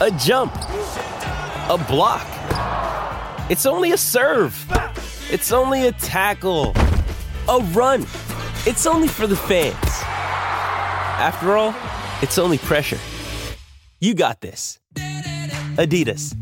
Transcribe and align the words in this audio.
a 0.00 0.12
jump, 0.12 0.54
a 0.54 1.84
block. 1.88 2.26
It's 3.50 3.66
only 3.66 3.90
a 3.92 3.96
serve. 3.96 4.54
It's 5.30 5.50
only 5.50 5.88
a 5.88 5.92
tackle, 5.92 6.72
a 7.48 7.58
run. 7.72 8.02
It's 8.64 8.86
only 8.86 9.08
for 9.08 9.26
the 9.26 9.34
fans. 9.36 9.74
After 9.82 11.56
all, 11.56 11.74
it's 12.22 12.38
only 12.38 12.58
pressure. 12.58 12.98
You 14.00 14.14
got 14.14 14.40
this. 14.40 14.78
Adidas. 14.94 16.34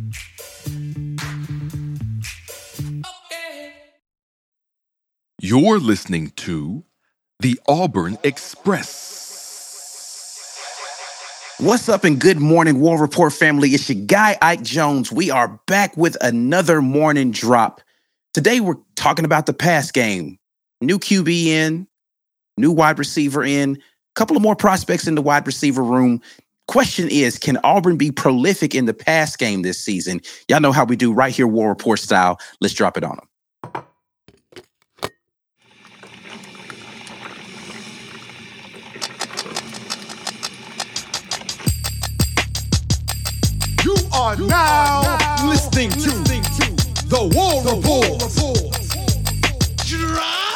You're 5.41 5.79
listening 5.79 6.32
to 6.37 6.84
the 7.41 7.59
Auburn 7.66 8.18
Express. 8.23 9.05
What's 11.59 11.88
up 11.88 12.05
and 12.05 12.20
good 12.20 12.38
morning, 12.38 12.80
War 12.80 13.01
Rapport 13.01 13.30
family? 13.30 13.70
It's 13.70 13.88
your 13.88 14.05
guy, 14.05 14.37
Ike 14.42 14.62
Jones. 14.62 15.10
We 15.10 15.30
are 15.30 15.59
back 15.66 15.96
with 15.96 16.15
another 16.21 16.82
morning 16.82 17.30
drop. 17.30 17.80
Today, 18.35 18.60
we're 18.60 18.76
talking 18.95 19.24
about 19.24 19.46
the 19.46 19.54
pass 19.54 19.90
game. 19.90 20.38
New 20.82 20.99
QB 20.99 21.46
in, 21.46 21.87
new 22.59 22.71
wide 22.71 22.99
receiver 22.99 23.43
in, 23.43 23.77
a 23.77 23.79
couple 24.16 24.37
of 24.37 24.43
more 24.43 24.54
prospects 24.54 25.07
in 25.07 25.15
the 25.15 25.23
wide 25.23 25.46
receiver 25.46 25.82
room. 25.82 26.21
Question 26.68 27.09
is, 27.09 27.38
can 27.38 27.57
Auburn 27.65 27.96
be 27.96 28.10
prolific 28.10 28.74
in 28.74 28.84
the 28.84 28.93
pass 28.93 29.34
game 29.34 29.62
this 29.62 29.82
season? 29.82 30.21
Y'all 30.49 30.60
know 30.60 30.73
how 30.73 30.84
we 30.84 30.95
do 30.95 31.10
right 31.10 31.34
here, 31.34 31.46
War 31.46 31.68
Rapport 31.68 31.96
style. 31.96 32.38
Let's 32.60 32.74
drop 32.74 32.99
it 32.99 33.04
on 33.04 33.16
them. 33.16 33.29
Are 44.16 44.34
now 44.36 45.46
listening 45.46 45.90
to 45.90 46.10
the 47.06 47.30
War 47.34 47.62
Rapport. 47.62 48.18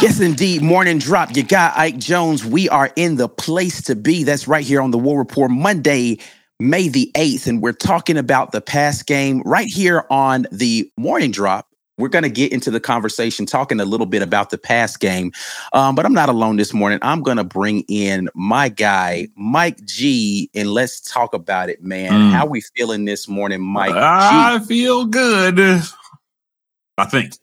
Yes, 0.01 0.19
indeed. 0.19 0.63
Morning 0.63 0.99
drop. 0.99 1.37
You 1.37 1.43
got 1.43 1.77
Ike 1.77 1.99
Jones. 1.99 2.43
We 2.43 2.71
are 2.71 2.91
in 2.97 3.17
the 3.17 3.29
place 3.29 3.83
to 3.83 3.95
be. 3.95 4.25
That's 4.25 4.49
right 4.49 4.65
here 4.65 4.81
on 4.81 4.93
the 4.93 4.99
War 4.99 5.19
Rapport 5.19 5.51
Monday, 5.51 6.19
May 6.59 6.89
the 6.89 7.11
8th. 7.15 7.47
And 7.47 7.63
we're 7.63 7.73
talking 7.73 8.17
about 8.17 8.53
the 8.53 8.63
pass 8.63 9.03
game 9.03 9.43
right 9.45 9.69
here 9.69 10.07
on 10.09 10.47
the 10.51 10.91
morning 10.97 11.31
drop. 11.31 11.70
We're 12.01 12.09
going 12.09 12.25
to 12.25 12.31
get 12.31 12.53
into 12.53 12.71
the 12.71 12.81
conversation 12.81 13.47
talking 13.47 13.79
a 13.81 13.85
little 13.85 14.07
bit 14.07 14.23
about 14.23 14.51
the 14.51 14.59
pass 14.59 14.97
game. 14.97 15.33
Um, 15.73 15.95
but 15.95 16.05
I'm 16.05 16.15
not 16.15 16.29
alone 16.29 16.57
this 16.57 16.75
morning. 16.75 16.99
I'm 17.03 17.23
going 17.23 17.37
to 17.37 17.45
bring 17.45 17.85
in 17.89 18.29
my 18.35 18.69
guy, 18.69 19.29
Mike 19.37 19.85
G, 19.85 20.51
and 20.55 20.71
let's 20.71 21.01
talk 21.01 21.35
about 21.35 21.69
it, 21.69 21.83
man. 21.83 22.11
Mm. 22.11 22.31
How 22.33 22.47
we 22.47 22.63
feeling 22.77 23.05
this 23.05 23.29
morning, 23.29 23.61
Mike 23.61 23.95
I 23.95 24.59
G? 24.59 24.65
feel 24.65 25.05
good. 25.05 25.83
I 26.99 27.05
think. 27.05 27.35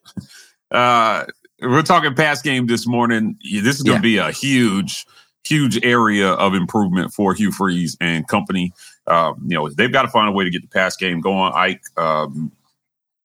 Uh, 0.72 1.25
we're 1.62 1.81
talking 1.81 2.13
pass 2.13 2.41
game 2.41 2.68
this 2.68 2.85
morning. 2.85 3.38
This 3.44 3.78
is 3.78 3.84
going 3.84 3.97
to 3.97 4.01
be 4.01 4.18
a 4.18 4.31
huge, 4.31 5.06
huge 5.44 5.84
area 5.84 6.29
of 6.29 6.53
improvement 6.53 7.13
for 7.13 7.34
Hugh 7.34 7.51
Freeze 7.51 7.97
and 8.00 8.28
company. 8.28 8.74
Um, 9.07 9.41
you 9.47 9.56
know, 9.56 9.69
they've 9.69 9.91
got 9.91 10.03
to 10.03 10.09
find 10.09 10.29
a 10.29 10.31
way 10.31 10.44
to 10.44 10.50
get 10.50 10.62
the 10.62 10.68
pass 10.68 10.95
game 10.97 11.22
going. 11.22 11.53
Ike, 11.53 11.81
um, 11.97 12.51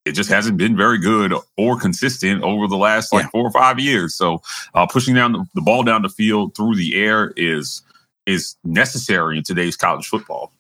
it 0.05 0.13
just 0.13 0.31
hasn't 0.31 0.57
been 0.57 0.77
very 0.77 0.99
good 0.99 1.33
or 1.57 1.79
consistent 1.79 2.43
over 2.43 2.67
the 2.67 2.77
last 2.77 3.13
like 3.13 3.25
Yeah. 3.25 3.31
four 3.31 3.47
or 3.47 3.53
five 3.53 3.79
years. 3.79 4.15
So, 4.15 4.43
uh, 4.75 4.87
pushing 4.87 5.15
down 5.15 5.33
the, 5.33 5.45
the 5.55 5.61
ball 5.63 5.83
down 5.85 6.03
the 6.03 6.09
field 6.09 6.57
through 6.57 6.77
the 6.77 6.97
air 6.97 7.33
is 7.37 7.83
is 8.27 8.57
necessary 8.65 9.39
in 9.39 9.43
today's 9.45 9.77
college 9.77 10.07
football. 10.07 10.53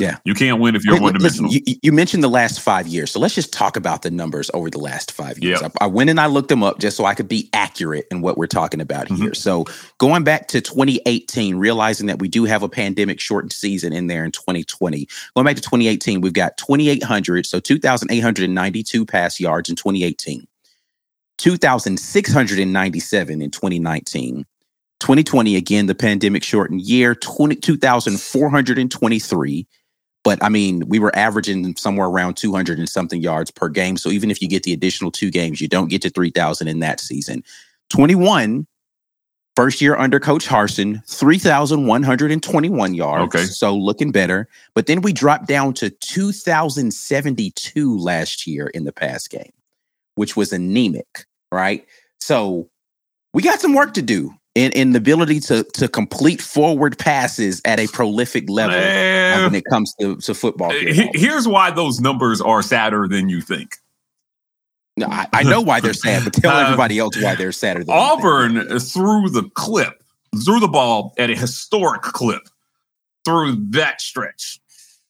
Yeah. 0.00 0.16
you 0.24 0.34
can't 0.34 0.60
win 0.60 0.74
if 0.74 0.84
you're 0.84 1.00
one 1.00 1.12
dimensional. 1.12 1.52
you, 1.52 1.60
you 1.82 1.92
mentioned 1.92 2.24
the 2.24 2.28
last 2.28 2.60
five 2.60 2.88
years, 2.88 3.12
so 3.12 3.20
let's 3.20 3.34
just 3.34 3.52
talk 3.52 3.76
about 3.76 4.02
the 4.02 4.10
numbers 4.10 4.50
over 4.52 4.68
the 4.70 4.78
last 4.78 5.12
five 5.12 5.38
years. 5.38 5.60
Yeah. 5.60 5.68
I, 5.80 5.84
I 5.84 5.86
went 5.86 6.10
and 6.10 6.20
I 6.20 6.26
looked 6.26 6.48
them 6.48 6.62
up 6.64 6.80
just 6.80 6.96
so 6.96 7.04
I 7.04 7.14
could 7.14 7.28
be 7.28 7.48
accurate 7.52 8.06
in 8.10 8.20
what 8.20 8.36
we're 8.36 8.46
talking 8.48 8.80
about 8.80 9.08
Mhm. 9.08 9.18
here. 9.18 9.34
So 9.34 9.64
going 9.98 10.24
back 10.24 10.48
to 10.48 10.60
2018, 10.60 11.56
realizing 11.56 12.06
that 12.08 12.18
we 12.18 12.28
do 12.28 12.44
have 12.44 12.62
a 12.62 12.68
pandemic 12.68 13.20
shortened 13.20 13.52
season 13.52 13.92
in 13.92 14.08
there 14.08 14.24
in 14.24 14.32
2020. 14.32 15.06
Going 15.36 15.44
back 15.44 15.56
to 15.56 15.62
2018, 15.62 16.20
we've 16.20 16.32
got 16.32 16.56
2,800, 16.56 17.46
so 17.46 17.60
2,892 17.60 19.06
pass 19.06 19.38
yards 19.38 19.68
in 19.70 19.76
2018, 19.76 20.46
2,697 21.38 23.42
in 23.42 23.50
2019. 23.50 24.44
2020, 25.04 25.56
again, 25.56 25.84
the 25.84 25.94
pandemic 25.94 26.42
shortened 26.42 26.80
year, 26.80 27.14
20, 27.14 27.56
2,423. 27.56 29.66
But 30.22 30.42
I 30.42 30.48
mean, 30.48 30.88
we 30.88 30.98
were 30.98 31.14
averaging 31.14 31.76
somewhere 31.76 32.06
around 32.06 32.38
200 32.38 32.78
and 32.78 32.88
something 32.88 33.20
yards 33.20 33.50
per 33.50 33.68
game. 33.68 33.98
So 33.98 34.08
even 34.08 34.30
if 34.30 34.40
you 34.40 34.48
get 34.48 34.62
the 34.62 34.72
additional 34.72 35.10
two 35.10 35.30
games, 35.30 35.60
you 35.60 35.68
don't 35.68 35.90
get 35.90 36.00
to 36.02 36.08
3,000 36.08 36.68
in 36.68 36.78
that 36.78 37.00
season. 37.00 37.44
21, 37.90 38.66
first 39.54 39.82
year 39.82 39.94
under 39.94 40.18
Coach 40.18 40.46
Harsin, 40.46 41.06
3,121 41.06 42.94
yards. 42.94 43.34
Okay. 43.34 43.44
So 43.44 43.76
looking 43.76 44.10
better. 44.10 44.48
But 44.74 44.86
then 44.86 45.02
we 45.02 45.12
dropped 45.12 45.46
down 45.46 45.74
to 45.74 45.90
2,072 45.90 47.98
last 47.98 48.46
year 48.46 48.68
in 48.68 48.84
the 48.84 48.92
pass 48.92 49.28
game, 49.28 49.52
which 50.14 50.34
was 50.34 50.50
anemic, 50.50 51.26
right? 51.52 51.84
So 52.20 52.70
we 53.34 53.42
got 53.42 53.60
some 53.60 53.74
work 53.74 53.92
to 53.92 54.02
do 54.02 54.34
in, 54.54 54.70
in 54.72 54.92
the 54.92 54.98
ability 54.98 55.40
to, 55.40 55.64
to 55.74 55.88
complete 55.88 56.40
forward 56.40 56.96
passes 56.98 57.60
at 57.64 57.80
a 57.80 57.86
prolific 57.88 58.48
level 58.48 58.76
uh, 58.76 58.80
Man. 58.80 59.42
when 59.44 59.54
it 59.54 59.64
comes 59.68 59.94
to, 60.00 60.16
to 60.18 60.34
football. 60.34 60.70
here 60.70 60.92
He- 60.92 61.10
Here's 61.14 61.48
why 61.48 61.70
those 61.70 62.00
numbers 62.00 62.40
are 62.40 62.62
sadder 62.62 63.08
than 63.08 63.28
you 63.28 63.40
think. 63.40 63.76
No, 64.96 65.06
I, 65.08 65.26
I 65.32 65.42
know 65.42 65.60
why 65.60 65.80
they're 65.80 65.92
sad, 65.92 66.22
but 66.22 66.34
tell 66.34 66.54
Uh, 66.56 66.62
everybody 66.62 67.00
else 67.00 67.20
why 67.20 67.34
they're 67.34 67.50
sadder 67.50 67.82
than 67.82 67.92
you 67.94 68.00
think. 68.00 68.18
Auburn 68.24 68.78
threw 68.78 69.28
the 69.28 69.50
clip, 69.54 70.02
threw 70.44 70.60
the 70.60 70.68
ball 70.68 71.14
at 71.18 71.30
a 71.30 71.34
historic 71.34 72.02
clip 72.02 72.42
through 73.24 73.56
that 73.70 74.00
stretch, 74.00 74.60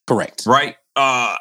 Correct. 0.06 0.44
right? 0.46 0.76
Uh, 0.96 1.36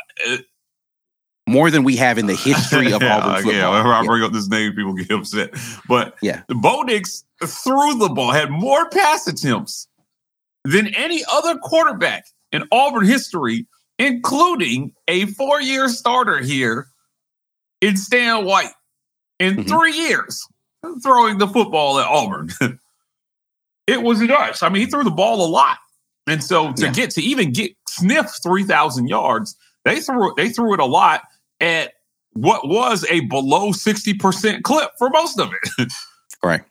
More 1.53 1.69
than 1.69 1.84
we 1.84 1.96
have 1.97 2.18
in 2.18 2.25
the 2.25 2.34
history 2.36 2.91
of 2.91 3.02
yeah, 3.03 3.18
Auburn 3.18 3.36
football. 3.36 3.53
Yeah, 3.53 3.69
whenever 3.69 3.94
I 3.94 4.02
Yeah. 4.02 4.08
bring 4.08 4.24
up 4.24 4.31
this 4.34 4.47
name, 4.50 4.74
people 4.74 4.94
get 4.94 5.12
upset. 5.12 5.52
But 5.88 6.16
Yeah. 6.22 6.41
the 6.47 6.56
Bo 6.56 6.81
Nix 6.81 7.24
threw 7.46 7.94
the 8.00 8.09
ball, 8.09 8.31
had 8.31 8.50
more 8.50 8.90
pass 8.90 9.28
attempts 9.28 9.88
than 10.66 10.88
any 10.96 11.24
other 11.31 11.56
quarterback 11.59 12.25
in 12.52 12.64
Auburn 12.72 13.06
history, 13.06 13.68
including 14.00 14.94
a 15.08 15.28
four-year 15.28 15.90
starter 15.90 16.40
here 16.40 16.88
in 17.81 17.97
Stan 17.97 18.46
White 18.46 18.74
in 19.40 19.58
Mhm. 19.58 19.68
three 19.68 19.94
years 19.96 20.44
throwing 21.03 21.38
the 21.38 21.47
football 21.47 22.00
at 22.00 22.08
Auburn. 22.08 22.52
it 23.88 24.02
was 24.02 24.20
nuts. 24.22 24.64
I 24.64 24.70
mean, 24.70 24.81
he 24.81 24.85
threw 24.88 25.03
the 25.03 25.12
ball 25.12 25.46
a 25.46 25.50
lot. 25.50 25.78
And 26.25 26.44
so 26.44 26.72
to 26.74 26.85
Yeah. 26.85 26.91
get 26.94 27.09
to 27.12 27.22
even 27.22 27.52
get 27.52 27.73
sniff 27.88 28.32
3,000 28.41 29.08
yards, 29.08 29.55
they 29.85 30.00
threw 30.00 30.34
they 30.38 30.50
threw 30.50 30.73
it 30.73 30.79
a 30.79 30.85
lot 30.85 31.22
at 31.64 31.94
what 32.34 32.68
was 32.68 33.06
a 33.10 33.22
below 33.22 33.70
60% 33.70 34.64
clip 34.64 34.92
for 34.98 35.10
most 35.10 35.40
of 35.40 35.52
it. 35.78 35.92
Right. 36.44 36.64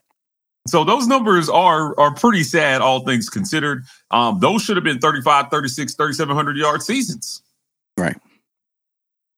So 0.67 0.83
those 0.83 1.07
numbers 1.07 1.49
are 1.49 1.99
are 1.99 2.13
pretty 2.13 2.43
sad, 2.43 2.79
all 2.81 2.99
things 2.99 3.27
considered. 3.27 3.85
Um, 4.11 4.39
those 4.39 4.61
should 4.61 4.77
have 4.77 4.83
been 4.83 4.99
35, 4.99 5.49
36, 5.49 5.95
3,700 5.95 6.57
yard 6.57 6.83
seasons. 6.83 7.41
Right. 7.97 8.15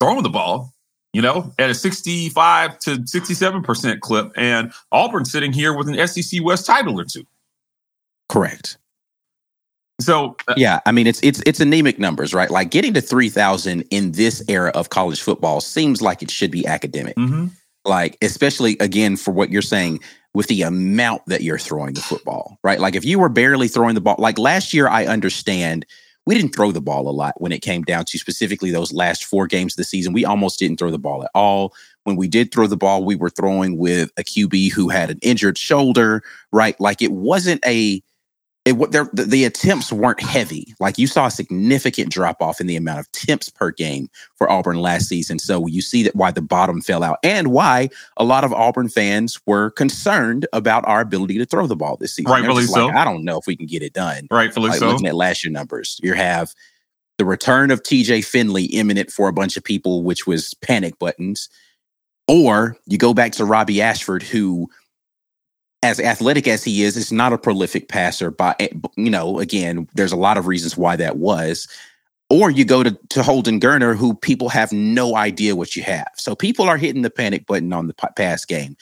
Throwing 0.01 0.23
the 0.23 0.29
ball, 0.29 0.73
you 1.13 1.21
know, 1.21 1.53
at 1.57 1.69
a 1.69 1.73
65 1.73 2.79
to 2.79 2.97
67% 2.97 3.99
clip. 4.01 4.33
And 4.35 4.73
Auburn 4.91 5.23
sitting 5.23 5.53
here 5.53 5.73
with 5.73 5.87
an 5.87 6.05
SEC 6.05 6.43
West 6.43 6.65
title 6.65 6.99
or 6.99 7.05
two. 7.05 7.25
Correct. 8.27 8.77
So 10.01 10.35
uh, 10.47 10.55
Yeah, 10.57 10.79
I 10.85 10.91
mean 10.91 11.07
it's 11.07 11.21
it's 11.23 11.41
it's 11.45 11.59
anemic 11.59 11.99
numbers, 11.99 12.33
right? 12.33 12.49
Like 12.49 12.69
getting 12.69 12.93
to 12.95 13.01
3000 13.01 13.81
in 13.91 14.11
this 14.11 14.43
era 14.47 14.71
of 14.75 14.89
college 14.89 15.21
football 15.21 15.61
seems 15.61 16.01
like 16.01 16.21
it 16.21 16.31
should 16.31 16.51
be 16.51 16.65
academic. 16.67 17.15
mhm. 17.15 17.51
Like 17.85 18.17
especially 18.21 18.77
again 18.79 19.15
for 19.15 19.31
what 19.31 19.51
you're 19.51 19.61
saying 19.61 19.99
with 20.33 20.47
the 20.47 20.63
amount 20.63 21.21
that 21.27 21.41
you're 21.43 21.59
throwing 21.59 21.93
the 21.93 22.01
football, 22.01 22.57
right? 22.63 22.79
Like 22.79 22.95
if 22.95 23.05
you 23.05 23.19
were 23.19 23.29
barely 23.29 23.69
throwing 23.69 23.95
the 23.95 24.01
ball, 24.01 24.15
like 24.17 24.37
last 24.37 24.73
year 24.73 24.89
I 24.89 25.05
understand 25.05 25.85
we 26.25 26.35
didn't 26.35 26.55
throw 26.55 26.71
the 26.71 26.81
ball 26.81 27.07
a 27.07 27.11
lot 27.11 27.39
when 27.39 27.51
it 27.51 27.61
came 27.61 27.83
down 27.83 28.03
to 28.05 28.17
specifically 28.17 28.71
those 28.71 28.91
last 28.91 29.23
four 29.23 29.45
games 29.47 29.73
of 29.73 29.77
the 29.77 29.83
season. 29.83 30.11
We 30.11 30.25
almost 30.25 30.57
didn't 30.59 30.77
throw 30.77 30.89
the 30.89 30.97
ball 30.97 31.23
at 31.23 31.29
all. 31.35 31.73
When 32.03 32.15
we 32.15 32.27
did 32.27 32.51
throw 32.51 32.67
the 32.67 32.75
ball, 32.75 33.03
we 33.03 33.15
were 33.15 33.29
throwing 33.29 33.77
with 33.77 34.11
a 34.17 34.23
QB 34.23 34.71
who 34.71 34.89
had 34.89 35.11
an 35.11 35.19
injured 35.21 35.57
shoulder, 35.57 36.23
right? 36.51 36.79
Like 36.81 37.01
it 37.01 37.11
wasn't 37.11 37.63
a 37.65 38.01
it 38.65 38.73
the, 38.91 39.25
the 39.27 39.45
attempts 39.45 39.93
weren't 39.93 40.19
heavy. 40.19 40.73
Like 40.79 40.97
you 40.97 41.05
saw 41.05 41.27
a 41.27 41.31
significant 41.31 42.09
drop 42.09 42.41
off 42.41 42.59
in 42.59 42.65
the 42.65 42.75
amount 42.75 42.99
of 42.99 43.07
attempts 43.07 43.47
per 43.47 43.69
game 43.69 44.09
for 44.35 44.51
Auburn 44.51 44.77
last 44.77 45.07
season. 45.07 45.37
So 45.37 45.67
you 45.67 45.83
see 45.83 46.01
that 46.01 46.15
why 46.15 46.31
the 46.31 46.41
bottom 46.41 46.81
fell 46.81 47.03
out 47.03 47.19
and 47.23 47.49
why 47.49 47.89
a 48.17 48.23
lot 48.23 48.43
of 48.43 48.51
Auburn 48.51 48.89
fans 48.89 49.39
were 49.45 49.69
concerned 49.69 50.47
about 50.51 50.83
our 50.87 51.01
ability 51.01 51.37
to 51.37 51.45
throw 51.45 51.67
the 51.67 51.75
ball 51.75 51.95
this 51.97 52.15
season. 52.15 52.31
Rightfully 52.31 52.65
so. 52.65 52.87
Like, 52.87 52.95
I 52.95 53.05
don't 53.05 53.23
know 53.23 53.37
if 53.37 53.45
we 53.45 53.55
can 53.55 53.67
get 53.67 53.83
it 53.83 53.93
done. 53.93 54.27
Rightfully 54.31 54.71
like, 54.71 54.79
so. 54.79 54.89
Looking 54.89 55.07
at 55.07 55.15
last 55.15 55.43
year 55.43 55.51
numbers, 55.51 55.99
you 56.01 56.13
have 56.13 56.51
the 57.19 57.25
return 57.25 57.69
of 57.69 57.83
TJ 57.83 58.25
Finley 58.25 58.65
imminent 58.65 59.11
for 59.11 59.27
a 59.27 59.33
bunch 59.33 59.57
of 59.57 59.63
people, 59.63 60.01
which 60.01 60.25
was 60.25 60.55
panic 60.55 60.97
buttons. 60.97 61.49
Or 62.27 62.75
you 62.87 62.97
go 62.97 63.13
back 63.13 63.33
to 63.33 63.45
Robby 63.45 63.79
Ashford, 63.79 64.23
who 64.23 64.67
as 65.85 65.99
athletic 65.99 66.47
as 66.47 66.63
he 66.63 66.83
is, 66.83 66.97
is 66.97 67.11
not 67.11 67.31
a 67.31 67.37
prolific 67.37 67.87
passer. 67.87 68.31
By 68.31 68.55
eh, 68.59 68.69
you 68.95 69.09
know, 69.09 69.39
again, 69.39 69.87
there's 69.93 70.11
a 70.11 70.17
lot 70.17 70.37
of 70.37 70.47
reasons 70.47 70.75
why 70.75 70.95
that 70.95 71.17
was. 71.17 71.67
Or 72.31 72.49
you 72.49 72.65
go 72.65 72.81
to, 72.81 72.97
to 73.09 73.21
Holden 73.21 73.59
Geriner, 73.59 73.95
who 73.95 74.15
people 74.15 74.49
have 74.49 74.71
no 74.71 75.15
idea 75.15 75.55
what 75.55 75.75
you 75.75 75.83
have. 75.83 76.09
So 76.17 76.35
people 76.35 76.67
are 76.67 76.77
hitting 76.77 77.03
the 77.03 77.11
panic 77.11 77.45
button 77.45 77.71
on 77.71 77.85
the 77.85 77.93
pass 77.93 78.45
game. 78.45 78.75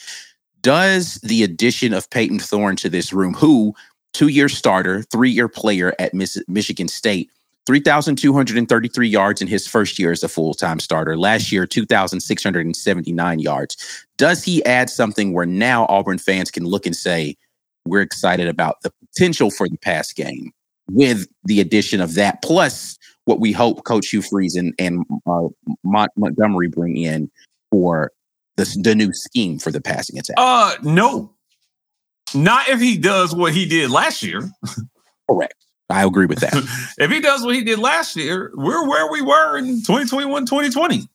Does 0.61 1.15
the 1.15 1.43
addition 1.43 1.93
of 1.93 2.09
Payton 2.09 2.39
Thorne 2.39 2.77
to 2.77 2.89
this 2.89 3.11
room, 3.11 3.33
who 3.33 3.75
two 4.13 4.29
year 4.29 4.47
starter, 4.47 5.01
three 5.03 5.29
year 5.29 5.49
player 5.49 5.93
at 5.99 6.13
Michigan 6.13 6.87
State, 6.87 7.29
3,233 7.65 9.07
yards 9.07 9.41
in 9.41 9.47
his 9.47 9.67
first 9.67 9.97
year 9.97 10.11
as 10.11 10.23
a 10.23 10.27
full 10.27 10.53
time 10.53 10.79
starter. 10.79 11.17
Last 11.17 11.51
year, 11.51 11.65
2,679 11.65 13.39
yards. 13.39 14.05
Does 14.17 14.43
he 14.43 14.63
add 14.65 14.89
something 14.89 15.33
where 15.33 15.45
now 15.45 15.85
Auburn 15.87 16.17
fans 16.17 16.51
can 16.51 16.65
look 16.65 16.85
and 16.85 16.95
say, 16.95 17.37
we're 17.85 18.01
excited 18.01 18.47
about 18.47 18.81
the 18.81 18.91
potential 19.07 19.51
for 19.51 19.67
the 19.67 19.77
pass 19.77 20.13
game 20.13 20.51
with 20.89 21.27
the 21.45 21.59
addition 21.59 22.01
of 22.01 22.15
that, 22.15 22.41
plus 22.41 22.97
what 23.25 23.39
we 23.39 23.51
hope 23.51 23.83
Coach 23.85 24.09
Hugh 24.09 24.21
Freeze 24.21 24.55
and, 24.55 24.73
and 24.79 25.05
uh, 25.25 25.47
Mont- 25.83 26.11
Montgomery 26.15 26.67
bring 26.67 26.97
in 26.97 27.29
for 27.71 28.11
the, 28.57 28.77
the 28.81 28.95
new 28.95 29.13
scheme 29.13 29.59
for 29.59 29.71
the 29.71 29.81
passing 29.81 30.17
attack? 30.17 30.35
Uh, 30.37 30.75
no. 30.81 31.33
Not 32.35 32.67
if 32.69 32.79
he 32.79 32.97
does 32.97 33.35
what 33.35 33.53
he 33.53 33.65
did 33.65 33.91
last 33.91 34.23
year. 34.23 34.49
Correct. 35.29 35.55
I 35.89 36.05
agree 36.05 36.25
with 36.25 36.39
that. 36.39 36.53
if 36.97 37.11
he 37.11 37.19
does 37.19 37.43
what 37.43 37.55
he 37.55 37.63
did 37.63 37.79
last 37.79 38.15
year, 38.15 38.51
we're 38.55 38.87
where 38.87 39.11
we 39.11 39.21
were 39.21 39.57
in 39.57 39.81
2021, 39.81 40.45
2020. 40.45 41.07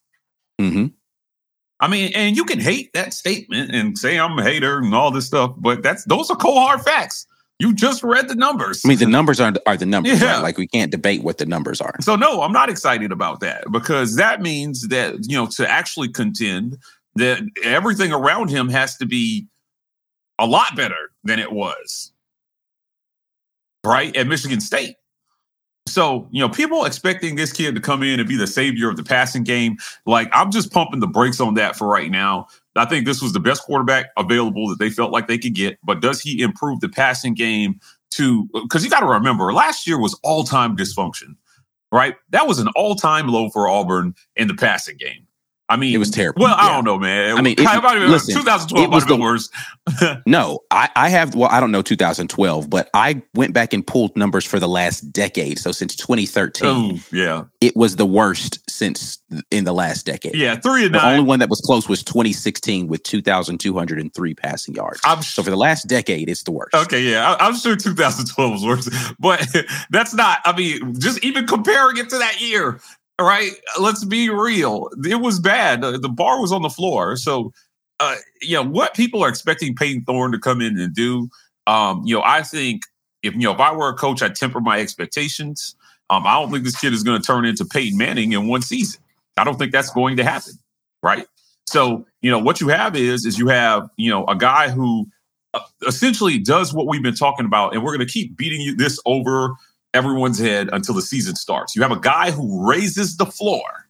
Mm-hmm. 0.61 0.87
I 1.81 1.89
mean, 1.89 2.13
and 2.15 2.37
you 2.37 2.45
can 2.45 2.59
hate 2.59 2.93
that 2.95 3.15
statement 3.15 3.75
and 3.75 3.97
say 3.97 4.19
I'm 4.19 4.39
a 4.39 4.43
hater 4.43 4.79
and 4.79 4.95
all 4.95 5.11
this 5.11 5.27
stuff, 5.27 5.55
but 5.57 5.83
that's 5.83 6.05
those 6.05 6.31
are 6.31 6.37
cold 6.37 6.59
hard 6.59 6.83
facts. 6.83 7.27
You 7.61 7.75
just 7.75 8.05
read 8.05 8.29
the 8.29 8.37
numbers. 8.37 8.83
I 8.85 8.89
mean, 8.89 8.99
the 8.99 9.07
numbers 9.07 9.41
are 9.41 9.53
are 9.67 9.77
the 9.77 9.87
numbers. 9.87 10.21
Yeah. 10.21 10.35
Right? 10.35 10.43
Like 10.43 10.59
we 10.59 10.67
can't 10.67 10.91
debate 10.91 11.23
what 11.23 11.39
the 11.39 11.47
numbers 11.47 11.81
are. 11.81 11.95
So 12.01 12.17
no, 12.17 12.43
I'm 12.43 12.53
not 12.53 12.69
excited 12.69 13.13
about 13.13 13.41
that 13.41 13.71
because 13.71 14.17
that 14.17 14.41
means 14.41 14.89
that 14.89 15.17
you 15.29 15.37
know 15.37 15.47
to 15.47 15.69
actually 15.69 16.09
contend 16.09 16.79
that 17.15 17.43
everything 17.65 18.13
around 18.13 18.49
him 18.51 18.69
has 18.69 18.97
to 18.99 19.07
be 19.07 19.47
a 20.39 20.47
lot 20.47 20.77
better 20.77 21.11
than 21.25 21.39
it 21.39 21.53
was 21.53 22.13
right 23.85 24.15
at 24.17 24.27
Michigan 24.27 24.61
State. 24.61 24.97
So, 25.87 26.29
you 26.31 26.41
know, 26.41 26.49
people 26.49 26.85
expecting 26.85 27.37
this 27.37 27.53
kid 27.53 27.75
to 27.75 27.81
come 27.81 28.03
in 28.03 28.21
and 28.21 28.29
be 28.29 28.37
the 28.37 28.47
savior 28.47 28.91
of 28.91 28.97
the 28.97 29.03
passing 29.03 29.43
game, 29.43 29.79
like 30.05 30.29
I'm 30.33 30.51
just 30.51 30.71
pumping 30.71 31.01
the 31.01 31.07
brakes 31.07 31.41
on 31.41 31.55
that 31.55 31.77
for 31.77 31.89
right 31.89 32.11
now. 32.11 32.47
I 32.77 32.85
think 32.85 33.07
this 33.07 33.23
was 33.23 33.33
the 33.33 33.41
best 33.41 33.63
quarterback 33.63 34.07
available 34.17 34.69
that 34.69 34.79
they 34.79 34.91
felt 34.91 35.13
like 35.13 35.27
they 35.27 35.39
could 35.39 35.55
get, 35.55 35.79
but 35.83 36.01
does 36.01 36.21
he 36.21 36.41
improve 36.43 36.81
the 36.81 36.89
passing 36.89 37.35
game 37.35 37.81
to 38.11 38.49
because 38.53 38.85
you 38.85 38.91
got 38.91 39.01
to 39.01 39.07
remember 39.07 39.53
last 39.53 39.87
year 39.87 39.99
was 39.99 40.19
all-time 40.23 40.77
dysfunction, 40.77 41.37
right? 41.91 42.17
That 42.31 42.47
was 42.47 42.59
an 42.59 42.69
all-time 42.77 43.29
low 43.29 43.51
for 43.51 43.69
Auburn 43.69 44.15
in 44.37 44.49
the 44.49 44.55
passing 44.55 44.97
game. 44.97 45.27
I 45.71 45.77
mean, 45.77 45.95
It 45.95 45.99
was 45.99 46.11
terrible. 46.11 46.43
Well, 46.43 46.55
I 46.57 46.67
Yeah. 46.69 46.73
don't 46.77 46.85
know, 46.85 46.99
man. 46.99 47.37
I 47.37 47.43
mean, 47.43 47.53
it- 47.53 47.61
It 47.61 47.65
might 47.65 47.73
have 47.83 47.93
been- 47.93 48.11
listen, 48.11 48.35
2012 48.35 48.85
it 48.85 48.89
might 48.91 48.95
was 48.95 49.05
the- 49.07 49.17
worse. 49.17 49.51
No, 50.27 50.61
I, 50.71 50.89
I 50.97 51.09
have. 51.09 51.35
Well, 51.35 51.49
I 51.51 51.61
don't 51.61 51.71
know 51.71 51.83
2012, 51.83 52.69
but 52.71 52.89
I 52.95 53.23
went 53.35 53.53
back 53.53 53.73
and 53.73 53.87
pulled 53.87 54.17
numbers 54.17 54.45
for 54.45 54.59
the 54.61 54.69
last 54.69 55.01
decade. 55.13 55.59
So 55.59 55.73
since 55.73 55.95
2013, 55.97 56.69
Oh, 56.69 56.99
yeah, 57.17 57.45
it 57.61 57.75
was 57.77 57.97
the 57.97 58.07
worst 58.07 58.59
since 58.69 59.19
in 59.51 59.65
the 59.65 59.73
last 59.73 60.05
decade. 60.07 60.35
yeah, 60.35 60.57
three 60.57 60.87
and 60.87 60.95
The 60.95 60.99
nine. 60.99 61.13
only 61.19 61.25
one 61.25 61.39
that 61.41 61.49
was 61.51 61.61
close 61.61 61.89
was 61.89 62.03
2016 62.03 62.87
with 62.89 63.03
2,203 63.03 64.35
passing 64.35 64.75
yards. 64.75 65.01
I'm 65.05 65.23
so 65.23 65.43
for 65.43 65.51
the 65.51 65.57
last 65.57 65.87
decade, 65.87 66.29
it's 66.29 66.43
the 66.45 66.51
worst. 66.53 66.75
Okay, 66.75 67.03
yeah, 67.03 67.35
I, 67.39 67.47
I'm 67.47 67.57
sure 67.57 67.77
2012 67.77 68.53
was 68.53 68.65
worse, 68.65 69.13
but 69.19 69.47
that's 69.91 70.15
not. 70.15 70.39
I 70.45 70.57
mean, 70.57 70.99
just 71.01 71.23
even 71.25 71.47
comparing 71.47 71.97
it 71.99 72.09
to 72.11 72.19
that 72.19 72.41
year, 72.41 72.81
right? 73.21 73.53
Let's 73.81 74.05
be 74.05 74.31
real. 74.31 74.91
It 75.05 75.21
was 75.21 75.41
bad. 75.41 75.81
The, 75.81 76.09
bar 76.09 76.41
was 76.41 76.53
on 76.53 76.63
the 76.63 76.71
floor. 76.71 77.17
So, 77.17 77.53
uh, 78.01 78.17
you 78.41 78.55
know, 78.55 78.63
what 78.63 78.95
people 78.95 79.25
are 79.25 79.29
expecting 79.29 79.75
Payton 79.75 80.05
Thorne 80.05 80.33
to 80.33 80.39
come 80.39 80.61
in 80.61 80.79
and 80.79 80.95
do, 80.95 81.29
um, 81.67 82.03
you 82.05 82.15
know, 82.15 82.23
I 82.25 82.43
think 82.43 82.83
if 83.23 83.35
you 83.35 83.41
know 83.41 83.53
if 83.53 83.61
I 83.61 83.75
were 83.75 83.89
a 83.89 83.95
coach, 83.95 84.23
I'd 84.23 84.35
temper 84.35 84.61
my 84.61 84.81
expectations. 84.81 85.75
Um, 86.11 86.27
I 86.27 86.35
don't 86.35 86.51
think 86.51 86.65
this 86.65 86.79
kid 86.81 86.93
is 86.95 87.03
going 87.03 87.21
to 87.21 87.27
turn 87.27 87.45
into 87.45 87.65
Peyton 87.65 87.99
Manning 87.99 88.33
in 88.33 88.49
one 88.49 88.63
season. 88.63 89.01
I 89.37 89.45
don't 89.45 89.59
think 89.59 89.73
that's 89.73 89.91
going 89.91 90.17
to 90.17 90.25
happen, 90.25 90.55
right? 91.03 91.27
So, 91.67 92.07
you 92.23 92.31
know, 92.31 92.39
what 92.39 92.61
you 92.61 92.69
have 92.69 92.97
is 92.97 93.27
is 93.27 93.39
you 93.39 93.49
have 93.49 93.91
you 93.97 94.11
know 94.11 94.25
a 94.27 94.37
guy 94.37 94.71
who 94.71 95.07
uh, 95.53 95.61
essentially 95.87 96.39
does 96.39 96.73
what 96.73 96.87
we've 96.87 97.03
been 97.03 97.15
talking 97.15 97.45
about, 97.45 97.75
and 97.75 97.83
we're 97.83 97.95
going 97.95 98.07
to 98.07 98.13
keep 98.13 98.37
beating 98.37 98.61
you 98.61 98.75
this 98.75 98.99
over 99.05 99.55
everyone's 99.95 100.39
head 100.39 100.69
until 100.73 100.95
the 100.95 101.03
season 101.03 101.37
starts. 101.37 101.75
You 101.75 101.83
have 101.83 101.93
a 101.93 102.01
guy 102.01 102.31
who 102.31 102.69
raises 102.69 103.17
the 103.17 103.27
floor 103.27 103.89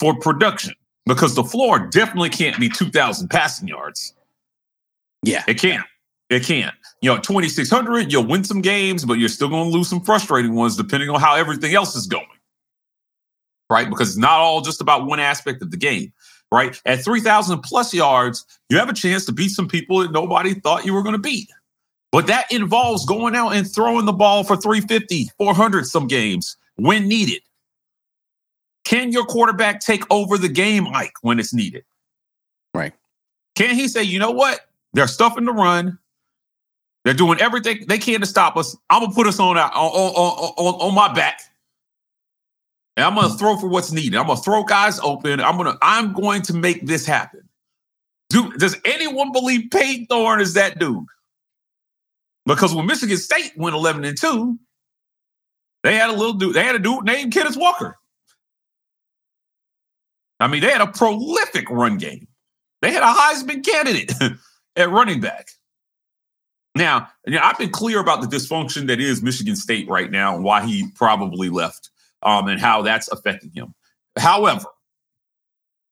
for 0.00 0.18
production 0.18 0.74
because 1.06 1.34
the 1.34 1.44
floor 1.44 1.78
definitely 1.78 2.30
can't 2.30 2.58
be 2.58 2.68
2,000 2.68 3.28
passing 3.28 3.68
yards. 3.68 4.14
Yeah. 5.22 5.44
It 5.46 5.58
can't. 5.58 5.86
It 6.30 6.44
can't. 6.44 6.74
You 7.00 7.14
know, 7.14 7.20
2,600, 7.20 8.12
you'll 8.12 8.26
win 8.26 8.44
some 8.44 8.60
games, 8.60 9.04
but 9.04 9.18
you're 9.18 9.28
still 9.28 9.48
going 9.48 9.70
to 9.70 9.76
lose 9.76 9.88
some 9.88 10.00
frustrating 10.00 10.54
ones 10.54 10.76
depending 10.76 11.10
on 11.10 11.20
how 11.20 11.34
everything 11.34 11.74
else 11.74 11.94
is 11.94 12.06
going. 12.06 12.26
Right? 13.70 13.88
Because 13.88 14.10
it's 14.10 14.18
not 14.18 14.40
all 14.40 14.60
just 14.60 14.80
about 14.80 15.06
one 15.06 15.20
aspect 15.20 15.62
of 15.62 15.70
the 15.70 15.76
game. 15.76 16.12
Right? 16.50 16.80
At 16.84 17.02
3,000 17.02 17.60
plus 17.60 17.94
yards, 17.94 18.44
you 18.68 18.78
have 18.78 18.88
a 18.88 18.94
chance 18.94 19.24
to 19.26 19.32
beat 19.32 19.50
some 19.50 19.68
people 19.68 20.00
that 20.00 20.12
nobody 20.12 20.54
thought 20.54 20.84
you 20.84 20.92
were 20.92 21.02
going 21.02 21.14
to 21.14 21.18
beat. 21.18 21.48
But 22.12 22.26
that 22.26 22.52
involves 22.52 23.06
going 23.06 23.34
out 23.34 23.50
and 23.50 23.68
throwing 23.68 24.04
the 24.04 24.12
ball 24.12 24.44
for 24.44 24.56
350, 24.56 25.30
400 25.38 25.86
some 25.86 26.06
games 26.06 26.58
when 26.76 27.08
needed. 27.08 27.40
Can 28.84 29.12
your 29.12 29.24
quarterback 29.24 29.80
take 29.80 30.04
over 30.10 30.36
the 30.36 30.48
game, 30.48 30.84
Mike, 30.84 31.14
when 31.22 31.40
it's 31.40 31.54
needed? 31.54 31.84
Right. 32.74 32.92
Can 33.54 33.74
he 33.74 33.88
say, 33.88 34.02
you 34.02 34.18
know 34.18 34.30
what? 34.30 34.60
They're 34.92 35.06
stuffing 35.06 35.46
the 35.46 35.52
run. 35.52 35.98
They're 37.04 37.14
doing 37.14 37.40
everything 37.40 37.86
they 37.88 37.98
can 37.98 38.20
to 38.20 38.26
stop 38.26 38.56
us. 38.56 38.76
I'm 38.90 39.02
gonna 39.02 39.14
put 39.14 39.26
us 39.26 39.40
on 39.40 39.56
our, 39.56 39.70
on, 39.72 39.90
on, 39.90 40.54
on, 40.56 40.74
on 40.88 40.94
my 40.94 41.12
back. 41.12 41.40
And 42.96 43.06
I'm 43.06 43.14
gonna 43.14 43.34
throw 43.34 43.56
for 43.56 43.68
what's 43.68 43.90
needed. 43.90 44.16
I'm 44.16 44.26
gonna 44.26 44.40
throw 44.40 44.62
guys 44.62 45.00
open. 45.00 45.40
I'm 45.40 45.56
gonna 45.56 45.78
I'm 45.82 46.12
going 46.12 46.42
to 46.42 46.54
make 46.54 46.86
this 46.86 47.06
happen. 47.06 47.48
Do, 48.28 48.52
does 48.52 48.76
anyone 48.84 49.32
believe 49.32 49.70
Payton 49.70 50.06
Thorne 50.06 50.40
is 50.40 50.54
that 50.54 50.78
dude? 50.78 51.04
Because 52.54 52.74
when 52.74 52.86
Michigan 52.86 53.16
State 53.16 53.52
went 53.56 53.74
11 53.74 54.04
and 54.04 54.18
2, 54.18 54.58
they 55.82 55.94
had 55.94 56.10
a 56.10 56.12
little 56.12 56.34
dude, 56.34 56.54
they 56.54 56.64
had 56.64 56.74
a 56.74 56.78
dude 56.78 57.04
named 57.04 57.32
Kenneth 57.32 57.56
Walker. 57.56 57.96
I 60.38 60.48
mean, 60.48 60.60
they 60.60 60.70
had 60.70 60.80
a 60.80 60.88
prolific 60.88 61.70
run 61.70 61.98
game. 61.98 62.26
They 62.82 62.92
had 62.92 63.02
a 63.02 63.06
Heisman 63.06 63.64
candidate 63.64 64.12
at 64.76 64.90
running 64.90 65.20
back. 65.20 65.48
Now, 66.74 67.08
you 67.26 67.34
know, 67.34 67.40
I've 67.42 67.58
been 67.58 67.70
clear 67.70 68.00
about 68.00 68.22
the 68.22 68.36
dysfunction 68.36 68.86
that 68.88 69.00
is 69.00 69.22
Michigan 69.22 69.56
State 69.56 69.88
right 69.88 70.10
now 70.10 70.34
and 70.34 70.44
why 70.44 70.64
he 70.64 70.88
probably 70.94 71.48
left 71.48 71.90
um, 72.22 72.48
and 72.48 72.60
how 72.60 72.82
that's 72.82 73.08
affecting 73.08 73.50
him. 73.54 73.74
However, 74.18 74.66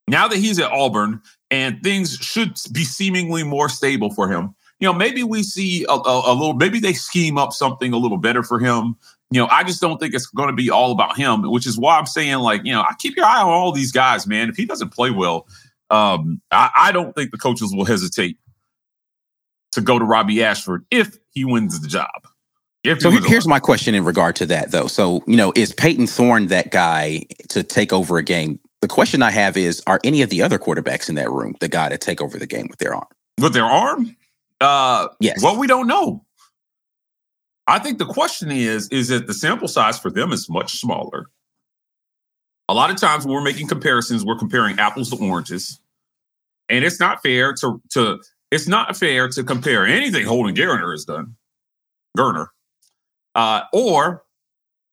now 0.09 0.27
that 0.29 0.39
he's 0.39 0.59
at 0.59 0.73
Auburn 0.73 1.23
and 1.51 1.83
things 1.83 2.17
should 2.17 2.55
be 2.73 2.85
seemingly 2.85 3.45
more 3.45 3.69
stable 3.69 4.11
for 4.11 4.29
him, 4.29 4.55
you 4.81 4.87
know, 4.89 4.93
maybe 4.95 5.23
we 5.23 5.43
see 5.43 5.85
a, 5.89 5.93
a, 5.93 6.33
a 6.33 6.35
little, 6.35 6.55
maybe 6.55 6.81
they 6.81 6.95
scheme 6.95 7.37
up 7.39 7.53
something 7.53 7.93
a 7.93 7.99
little 7.99 8.17
better 8.19 8.43
for 8.43 8.59
him. 8.59 8.97
You 9.31 9.41
know, 9.41 9.49
I 9.51 9.63
just 9.63 9.81
don't 9.81 9.99
think 9.99 10.15
it's 10.15 10.27
going 10.27 10.49
to 10.49 10.55
be 10.55 10.71
all 10.71 10.91
about 10.91 11.17
him, 11.17 11.43
which 11.51 11.67
is 11.67 11.79
why 11.79 11.99
I'm 11.99 12.07
saying, 12.07 12.39
like, 12.39 12.63
you 12.65 12.73
know, 12.73 12.81
I 12.81 12.95
keep 12.99 13.15
your 13.17 13.27
eye 13.27 13.41
on 13.43 13.49
all 13.49 13.73
these 13.73 13.93
guys, 13.93 14.27
man. 14.27 14.49
If 14.49 14.57
he 14.57 14.65
doesn't 14.65 14.89
play 14.89 15.11
well, 15.11 15.47
um, 15.91 16.41
I, 16.51 16.71
I 16.77 16.93
don't 16.93 17.15
think 17.15 17.31
the 17.31 17.39
coaches 17.39 17.73
will 17.75 17.85
hesitate 17.85 18.39
to 19.73 19.81
go 19.81 19.99
to 19.99 20.05
Robby 20.05 20.43
Ashford 20.43 20.85
if 20.91 21.17
he 21.31 21.45
wins 21.45 21.81
the 21.81 21.87
job. 21.87 22.09
If 22.83 23.03
So 23.03 23.11
he 23.11 23.19
here- 23.19 23.29
here's 23.29 23.47
my 23.47 23.61
question 23.61 23.95
in 23.95 24.05
regard 24.05 24.35
to 24.37 24.47
that, 24.47 24.71
though. 24.73 24.87
So, 24.87 25.23
you 25.27 25.37
know, 25.37 25.53
is 25.55 25.73
Payton 25.75 26.07
Thorne 26.07 26.47
that 26.47 26.73
guy 26.73 27.25
to 27.51 27.63
take 27.63 27.93
over 27.93 28.17
a 28.17 28.23
game? 28.23 28.59
The 28.81 28.89
question 28.89 29.23
I 29.23 29.31
have 29.31 29.57
is 29.59 29.83
Are 29.87 30.01
any 30.03 30.23
of 30.23 30.31
the 30.31 30.41
other 30.43 30.59
quarterbacks 30.59 31.09
in 31.11 31.15
that 31.17 31.31
room 31.31 31.55
the 31.61 31.69
guy 31.69 31.91
to 31.91 31.99
take 31.99 32.23
over 32.23 32.39
the 32.39 32.47
game 32.47 32.67
with 32.71 32.79
their 32.79 32.95
arm? 32.95 33.07
with 33.39 33.53
their 33.53 33.65
arm. 33.65 34.17
Uh, 34.61 35.09
Yes. 35.21 35.43
Well, 35.43 35.59
we 35.59 35.67
don't 35.67 35.87
know. 35.87 36.25
I 37.67 37.79
think 37.79 37.99
the 37.99 38.07
question 38.07 38.51
is: 38.51 38.89
is 38.89 39.09
that 39.09 39.27
the 39.27 39.35
sample 39.35 39.69
size 39.69 39.99
for 39.99 40.11
them 40.11 40.33
is 40.33 40.49
much 40.49 40.79
smaller. 40.79 41.27
A 42.69 42.75
lot 42.75 42.91
of 42.91 42.97
times 42.97 43.25
when 43.25 43.35
we're 43.35 43.43
making 43.43 43.69
comparisons, 43.69 44.25
we're 44.25 44.39
comparing 44.39 44.79
apples 44.79 45.11
to 45.11 45.17
oranges, 45.17 45.81
and 46.69 46.85
it's 46.85 47.01
not 47.01 47.23
fair 47.23 47.53
to 47.55 47.81
to 47.91 48.21
it's 48.51 48.67
not 48.67 48.97
fair 48.97 49.29
to 49.29 49.45
compare 49.45 49.87
anything 49.87 50.27
Holden 50.27 50.55
Garner 50.55 50.91
has 50.91 51.05
done, 51.05 51.37
Gerner, 52.17 52.49
uh, 53.35 53.63
or 53.73 54.25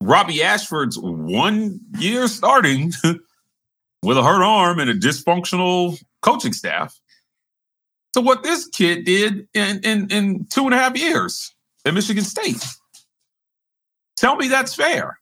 Robby 0.02 0.44
Ashford's 0.44 0.98
one 1.00 1.80
year 1.98 2.28
starting 2.28 2.92
with 4.04 4.18
a 4.18 4.24
hurt 4.24 4.44
arm 4.44 4.80
and 4.80 4.90
a 4.90 4.94
dysfunctional 4.94 6.00
coaching 6.22 6.54
staff 6.54 7.00
to 8.18 8.22
what 8.22 8.42
this 8.42 8.68
kid 8.68 9.06
did 9.06 9.48
in, 9.54 9.80
in, 9.84 10.10
in 10.10 10.46
two 10.50 10.66
and 10.66 10.74
a 10.74 10.78
half 10.78 10.98
years 10.98 11.54
at 11.86 11.94
Michigan 11.94 12.24
State. 12.24 12.66
Tell 14.16 14.36
me 14.36 14.48
that's 14.48 14.74
fair. 14.74 15.20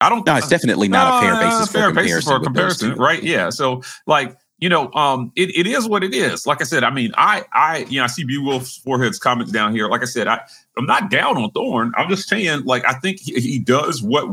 I 0.00 0.08
don't. 0.08 0.24
No, 0.24 0.36
it's 0.36 0.46
definitely 0.46 0.86
not 0.86 1.16
a 1.16 1.26
fair 1.26 1.34
No, 1.34 1.40
basis 1.40 1.72
fair 1.72 1.88
for 1.88 1.94
basis 1.94 2.24
comparison. 2.24 2.38
for 2.38 2.44
comparison, 2.44 2.94
right? 2.94 3.20
Yeah. 3.20 3.50
So, 3.50 3.82
like, 4.06 4.36
you 4.58 4.68
know, 4.68 4.92
um, 4.92 5.32
it, 5.34 5.56
it 5.56 5.66
is 5.66 5.88
what 5.88 6.04
it 6.04 6.14
is. 6.14 6.46
Like 6.46 6.60
I 6.60 6.64
said, 6.64 6.84
I 6.84 6.90
mean, 6.90 7.10
I, 7.16 7.44
I, 7.52 7.78
you 7.88 7.98
know, 7.98 8.04
I 8.04 8.06
see 8.06 8.22
B 8.22 8.38
Wolf's 8.38 8.76
forehead's 8.76 9.18
comment 9.18 9.52
down 9.52 9.74
here. 9.74 9.88
Like 9.88 10.02
I 10.02 10.06
said, 10.06 10.28
I, 10.28 10.40
I'm 10.78 10.86
not 10.86 11.10
down 11.10 11.36
on 11.36 11.50
Thorne. 11.50 11.92
I'm 11.96 12.08
just 12.08 12.28
saying, 12.28 12.64
like, 12.66 12.84
I 12.86 12.92
think 12.94 13.18
he, 13.18 13.40
he 13.40 13.58
does 13.58 14.00
what 14.00 14.28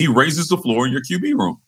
he 0.00 0.08
raises 0.08 0.48
the 0.48 0.56
floor 0.56 0.86
in 0.86 0.92
your 0.92 1.02
QB 1.02 1.38
room. 1.38 1.60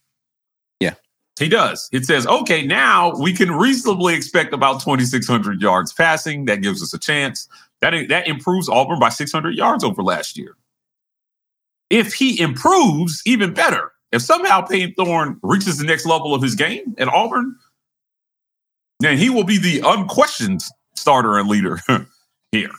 He 1.39 1.49
does. 1.49 1.89
It 1.93 2.05
says, 2.05 2.27
okay, 2.27 2.65
now 2.65 3.13
we 3.19 3.33
can 3.33 3.51
reasonably 3.51 4.15
expect 4.15 4.55
about 4.55 4.81
2,600 4.81 5.61
yards 5.61 5.93
passing. 5.93 6.45
That 6.45 6.63
gives 6.63 6.83
us 6.83 6.95
a 6.95 6.99
chance. 6.99 7.49
That, 7.81 8.09
that 8.09 8.29
improves 8.29 8.69
Auburn 8.69 9.01
by 9.01 9.09
600 9.09 9.55
yards 9.55 9.83
over 9.83 10.03
last 10.03 10.39
year. 10.39 10.57
If 11.91 12.15
he 12.15 12.41
improves, 12.41 13.21
even 13.27 13.53
better. 13.53 13.93
If 14.13 14.23
somehow 14.23 14.61
Payton 14.61 14.95
Thorne 14.95 15.41
reaches 15.43 15.79
the 15.79 15.85
next 15.85 16.07
level 16.07 16.35
of 16.35 16.43
his 16.43 16.55
game 16.55 16.95
at 16.99 17.09
Auburn, 17.09 17.57
then 19.01 19.19
he 19.19 19.29
will 19.29 19.45
be 19.45 19.59
the 19.59 19.83
unquestioned 19.85 20.63
starter 20.95 21.37
and 21.37 21.49
leader 21.49 21.81
here. 22.53 22.71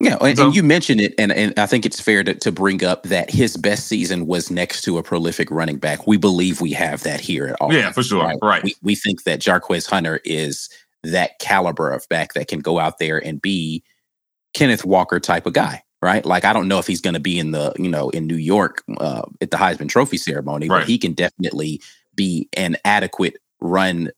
Yeah, 0.00 0.16
and, 0.20 0.36
So- 0.36 0.46
and 0.46 0.56
you 0.56 0.62
mentioned 0.62 1.00
it, 1.00 1.14
and, 1.18 1.30
and 1.30 1.58
I 1.58 1.66
think 1.66 1.84
it's 1.84 2.00
fair 2.00 2.24
to, 2.24 2.34
to 2.34 2.50
bring 2.50 2.82
up 2.84 3.02
that 3.04 3.30
his 3.30 3.56
best 3.56 3.86
season 3.86 4.26
was 4.26 4.50
next 4.50 4.82
to 4.82 4.96
a 4.98 5.02
prolific 5.02 5.50
running 5.50 5.76
back. 5.78 6.06
We 6.06 6.16
believe 6.16 6.60
we 6.60 6.72
have 6.72 7.02
that 7.02 7.20
here 7.20 7.46
at 7.48 7.56
all. 7.60 7.72
Yeah, 7.72 7.92
for 7.92 8.02
sure. 8.02 8.32
Right. 8.42 8.62
We, 8.64 8.74
we 8.82 8.94
think 8.94 9.24
that 9.24 9.40
Jarquez 9.40 9.88
Hunter 9.88 10.20
is 10.24 10.70
that 11.02 11.38
caliber 11.38 11.90
of 11.90 12.06
back 12.08 12.32
that 12.34 12.48
can 12.48 12.60
go 12.60 12.78
out 12.78 12.98
there 12.98 13.18
and 13.18 13.40
be 13.42 13.82
Kenneth 14.54 14.84
Walker 14.84 15.20
type 15.20 15.46
of 15.46 15.52
guy, 15.52 15.82
right? 16.02 16.24
Like 16.24 16.44
I 16.44 16.52
don't 16.52 16.66
know 16.68 16.78
if 16.78 16.86
he's 16.86 17.00
going 17.00 17.14
to 17.14 17.20
be 17.20 17.38
in 17.38 17.52
the 17.52 17.72
you 17.78 17.88
know 17.88 18.10
in 18.10 18.26
New 18.26 18.36
York 18.36 18.82
uh, 18.98 19.22
at 19.40 19.50
the 19.50 19.56
Heisman 19.56 19.88
Trophy 19.88 20.16
ceremony, 20.16 20.68
Right. 20.68 20.80
but 20.80 20.88
he 20.88 20.98
can 20.98 21.12
definitely 21.12 21.80
be 22.14 22.48
an 22.54 22.76
adequate 22.84 23.36
run 23.60 24.10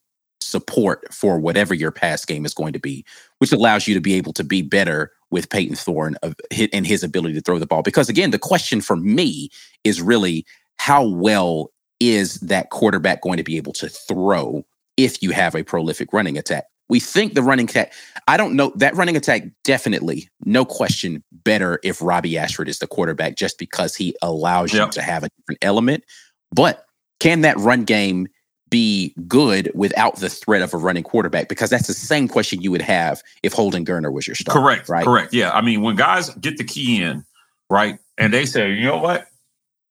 support 0.53 1.11
for 1.11 1.39
whatever 1.39 1.73
your 1.73 1.91
pass 1.91 2.23
game 2.23 2.45
is 2.45 2.53
going 2.53 2.73
to 2.73 2.79
be, 2.79 3.03
which 3.39 3.51
allows 3.51 3.87
you 3.87 3.95
to 3.95 3.99
be 3.99 4.13
able 4.13 4.33
to 4.33 4.43
be 4.43 4.61
better 4.61 5.11
with 5.31 5.49
Payton 5.49 5.75
Thorne 5.75 6.15
of 6.21 6.35
and 6.71 6.85
his 6.85 7.03
ability 7.03 7.33
to 7.33 7.41
throw 7.41 7.57
the 7.57 7.65
ball. 7.65 7.81
Because 7.81 8.07
again, 8.07 8.29
the 8.29 8.37
question 8.37 8.79
for 8.79 8.95
me 8.95 9.49
is 9.83 9.99
really 9.99 10.45
how 10.77 11.03
well 11.03 11.71
is 11.99 12.35
that 12.41 12.69
quarterback 12.69 13.23
going 13.23 13.37
to 13.37 13.43
be 13.43 13.57
able 13.57 13.73
to 13.73 13.89
throw 13.89 14.63
if 14.95 15.23
you 15.23 15.31
have 15.31 15.55
a 15.55 15.63
prolific 15.63 16.13
running 16.13 16.37
attack? 16.37 16.65
We 16.87 16.99
think 16.99 17.33
the 17.33 17.41
running 17.41 17.67
attack, 17.67 17.93
I 18.27 18.37
don't 18.37 18.55
know, 18.55 18.71
that 18.75 18.93
running 18.95 19.17
attack 19.17 19.45
definitely, 19.63 20.29
no 20.45 20.65
question, 20.65 21.23
better 21.31 21.79
if 21.83 21.99
Robby 21.99 22.37
Ashford 22.37 22.69
is 22.69 22.77
the 22.77 22.85
quarterback 22.85 23.35
just 23.35 23.57
because 23.57 23.95
he 23.95 24.15
allows 24.21 24.71
you 24.71 24.87
to 24.87 25.01
have 25.01 25.23
a 25.23 25.29
different 25.39 25.63
element. 25.63 26.03
But 26.51 26.85
can 27.19 27.41
that 27.41 27.57
run 27.57 27.85
game 27.85 28.27
be 28.73 29.13
good 29.27 29.71
without 29.75 30.15
the 30.15 30.29
threat 30.29 30.63
of 30.63 30.73
a 30.73 30.77
running 30.77 31.03
quarterback? 31.03 31.47
Because 31.47 31.69
that's 31.69 31.85
the 31.85 31.93
same 31.93 32.27
question 32.27 32.59
you 32.59 32.71
would 32.71 32.81
have 32.81 33.21
if 33.43 33.53
Holden 33.53 33.85
Geriner 33.85 34.11
was 34.11 34.25
your 34.25 34.35
starter. 34.35 34.59
Correct. 34.59 34.89
Right. 34.89 35.05
Correct. 35.05 35.31
Yeah. 35.31 35.51
I 35.51 35.61
mean, 35.61 35.83
when 35.83 35.95
guys 35.95 36.31
get 36.31 36.57
the 36.57 36.63
key 36.63 36.99
in, 37.03 37.23
right, 37.69 37.99
and 38.17 38.33
they 38.33 38.45
say, 38.45 38.71
you 38.71 38.85
know 38.85 38.97
what? 38.97 39.27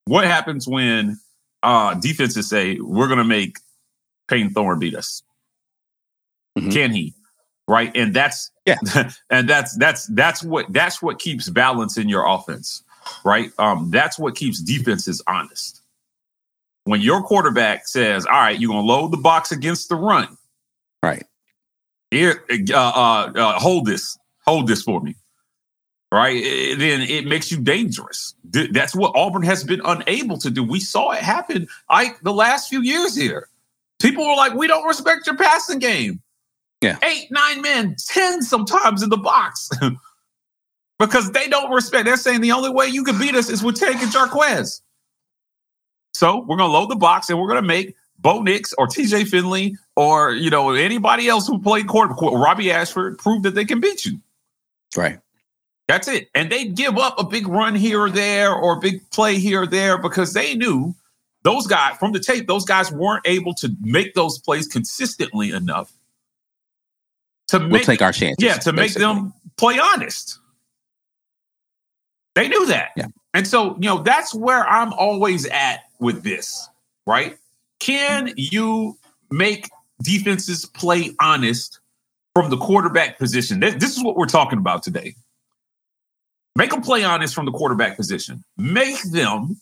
What 0.06 0.24
happens 0.24 0.66
when 0.66 1.16
uh 1.62 1.94
defenses 1.94 2.48
say 2.48 2.80
we're 2.80 3.06
gonna 3.06 3.22
make 3.22 3.58
Payton 4.26 4.50
Thorne 4.50 4.80
beat 4.80 4.96
us? 4.96 5.22
Mhm. 6.58 6.72
Can 6.72 6.92
he? 6.92 7.14
Right. 7.68 7.92
And 7.94 8.12
that's 8.12 8.50
Yeah. 8.66 8.78
and 9.30 9.48
that's 9.48 9.76
that's 9.76 10.06
that's 10.08 10.42
what 10.42 10.66
that's 10.72 11.00
what 11.00 11.20
keeps 11.20 11.48
balance 11.48 11.96
in 11.96 12.08
your 12.08 12.26
offense. 12.26 12.82
Right. 13.24 13.52
Um, 13.58 13.92
that's 13.92 14.18
what 14.18 14.34
keeps 14.34 14.60
defenses 14.60 15.22
honest. 15.28 15.81
When 16.84 17.00
your 17.00 17.22
quarterback 17.22 17.86
says, 17.86 18.26
All 18.26 18.32
right, 18.32 18.58
you're 18.58 18.70
gonna 18.70 18.86
load 18.86 19.12
the 19.12 19.16
box 19.18 19.52
against 19.52 19.88
the 19.88 19.96
run. 19.96 20.36
Right. 21.02 21.24
here, 22.10 22.44
uh, 22.50 22.74
uh, 22.74 23.32
uh, 23.34 23.58
hold 23.58 23.86
this, 23.86 24.18
hold 24.44 24.66
this 24.66 24.82
for 24.82 25.00
me. 25.00 25.16
Right, 26.12 26.42
Eh, 26.44 26.74
then 26.76 27.00
it 27.00 27.26
makes 27.26 27.50
you 27.50 27.58
dangerous. 27.58 28.34
Th- 28.52 28.70
That's 28.70 28.94
what 28.94 29.12
Auburn 29.16 29.42
has 29.44 29.64
been 29.64 29.80
unable 29.84 30.36
to 30.38 30.50
do. 30.50 30.62
We 30.62 30.78
saw 30.78 31.12
it 31.12 31.20
happen. 31.22 31.66
I 31.88 32.14
the 32.22 32.34
last 32.34 32.68
few 32.68 32.82
years 32.82 33.16
here. 33.16 33.48
People 34.00 34.26
were 34.26 34.34
like, 34.36 34.52
"We 34.54 34.66
don't 34.66 34.86
respect 34.86 35.26
your 35.26 35.36
passing 35.38 35.78
game." 35.78 36.20
Yeah. 36.82 36.98
eight, 37.04 37.28
nine 37.30 37.62
men, 37.62 37.94
ten 38.08 38.42
sometimes 38.42 39.02
in 39.04 39.08
the 39.08 39.16
box, 39.16 39.70
because 40.98 41.30
they 41.32 41.46
don't 41.48 41.70
respect. 41.72 42.04
They're 42.04 42.16
saying 42.16 42.40
the 42.40 42.52
only 42.52 42.70
way 42.70 42.88
you 42.88 43.04
can 43.04 43.18
beat 43.18 43.34
us 43.36 43.48
is 43.48 43.62
with 43.62 43.76
taking 43.78 44.08
Jarquez. 44.08 44.80
So 46.14 46.40
we're 46.46 46.56
gonna 46.56 46.72
load 46.72 46.90
the 46.90 46.96
box 46.96 47.30
and 47.30 47.38
we're 47.38 47.48
gonna 47.48 47.62
make 47.62 47.94
Bo 48.18 48.42
Nix 48.42 48.72
or 48.74 48.86
TJ 48.86 49.28
Finley 49.28 49.76
or 49.96 50.32
you 50.32 50.50
know 50.50 50.70
anybody 50.70 51.28
else 51.28 51.46
who 51.46 51.58
played 51.58 51.88
quarterback, 51.88 52.20
Robby 52.20 52.70
Ashford, 52.70 53.18
prove 53.18 53.42
that 53.42 53.54
they 53.54 53.64
can 53.64 53.80
beat 53.80 54.04
you. 54.04 54.20
Right. 54.96 55.18
That's 55.88 56.08
it. 56.08 56.28
And 56.34 56.50
they'd 56.50 56.74
give 56.74 56.96
up 56.96 57.18
a 57.18 57.24
big 57.24 57.48
run 57.48 57.74
here 57.74 58.00
or 58.00 58.10
there 58.10 58.52
or 58.52 58.76
a 58.76 58.80
big 58.80 59.08
play 59.10 59.38
here 59.38 59.62
or 59.62 59.66
there 59.66 59.98
because 59.98 60.32
they 60.32 60.54
knew 60.54 60.94
those 61.42 61.66
guys 61.66 61.96
from 61.98 62.12
the 62.12 62.20
tape, 62.20 62.46
those 62.46 62.64
guys 62.64 62.92
weren't 62.92 63.26
able 63.26 63.52
to 63.54 63.68
make 63.80 64.14
those 64.14 64.38
plays 64.38 64.68
consistently 64.68 65.50
enough 65.50 65.92
to 67.48 67.58
We'll 67.58 67.68
make 67.68 67.82
take 67.84 68.00
our 68.00 68.12
chances. 68.12 68.42
yeah, 68.44 68.58
to 68.58 68.72
make 68.72 68.94
them 68.94 69.34
play 69.56 69.78
honest. 69.78 70.38
They 72.34 72.48
knew 72.48 72.66
that. 72.66 72.90
Yeah. 72.96 73.06
And 73.34 73.46
so, 73.46 73.74
you 73.74 73.88
know, 73.88 74.02
that's 74.02 74.34
where 74.34 74.66
I'm 74.66 74.92
always 74.92 75.46
at 75.46 75.80
with 76.02 76.22
this, 76.22 76.68
right? 77.06 77.38
Can 77.78 78.32
you 78.36 78.98
make 79.30 79.70
defenses 80.02 80.66
play 80.66 81.14
honest 81.20 81.80
from 82.34 82.50
the 82.50 82.56
quarterback 82.58 83.18
position? 83.18 83.60
This, 83.60 83.96
is 83.96 84.04
what 84.04 84.16
we're 84.16 84.26
talking 84.26 84.58
about 84.58 84.82
today. 84.82 85.14
Make 86.54 86.70
them 86.70 86.82
play 86.82 87.02
honest 87.02 87.34
from 87.34 87.46
the 87.46 87.52
quarterback 87.52 87.96
position. 87.96 88.44
Make 88.58 89.02
them 89.04 89.56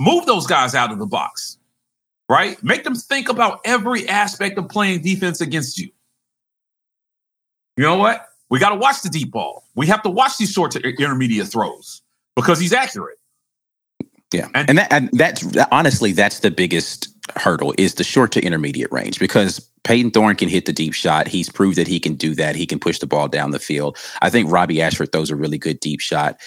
move 0.00 0.26
those 0.26 0.46
guys 0.46 0.74
out 0.74 0.92
of 0.92 0.98
the 0.98 1.06
box, 1.06 1.58
right? 2.28 2.62
Make 2.62 2.84
them 2.84 2.94
think 2.94 3.28
about 3.28 3.60
every 3.64 4.08
aspect 4.08 4.56
of 4.58 4.68
playing 4.68 5.02
defense 5.02 5.40
against 5.40 5.78
you. 5.78 5.90
You 7.76 7.84
know 7.84 7.96
what? 7.96 8.26
We 8.48 8.58
got 8.58 8.70
to 8.70 8.76
watch 8.76 9.02
the 9.02 9.08
deep 9.08 9.30
ball. 9.30 9.64
We 9.74 9.86
have 9.86 10.02
to 10.02 10.10
watch 10.10 10.36
these 10.38 10.52
short 10.52 10.72
to 10.72 10.80
intermediate 10.80 11.48
throws 11.48 12.02
because 12.36 12.58
he's 12.58 12.72
accurate. 12.72 13.19
Yeah, 14.32 14.48
And- 14.54 14.68
and, 14.70 14.78
that 14.78 14.92
and 14.92 15.10
that's 15.12 15.44
honestly 15.72 16.12
that's 16.12 16.40
the 16.40 16.50
biggest 16.50 17.08
hurdle 17.36 17.74
is 17.78 17.94
the 17.94 18.04
short 18.04 18.32
to 18.32 18.42
intermediate 18.44 18.90
range 18.92 19.18
because 19.18 19.60
Payton 19.84 20.10
Thorne 20.10 20.36
can 20.36 20.48
hit 20.48 20.66
the 20.66 20.72
deep 20.72 20.92
shot. 20.94 21.28
He's 21.28 21.48
proved 21.48 21.76
that 21.78 21.88
he 21.88 22.00
can 22.00 22.14
do 22.14 22.34
that. 22.34 22.56
He 22.56 22.66
can 22.66 22.78
push 22.78 22.98
the 22.98 23.06
ball 23.06 23.28
down 23.28 23.50
the 23.50 23.58
field. 23.58 23.96
I 24.20 24.30
think 24.30 24.50
Robby 24.50 24.82
Ashford 24.82 25.12
throws 25.12 25.30
a 25.30 25.36
really 25.36 25.58
good 25.58 25.80
deep 25.80 26.00
shot. 26.00 26.38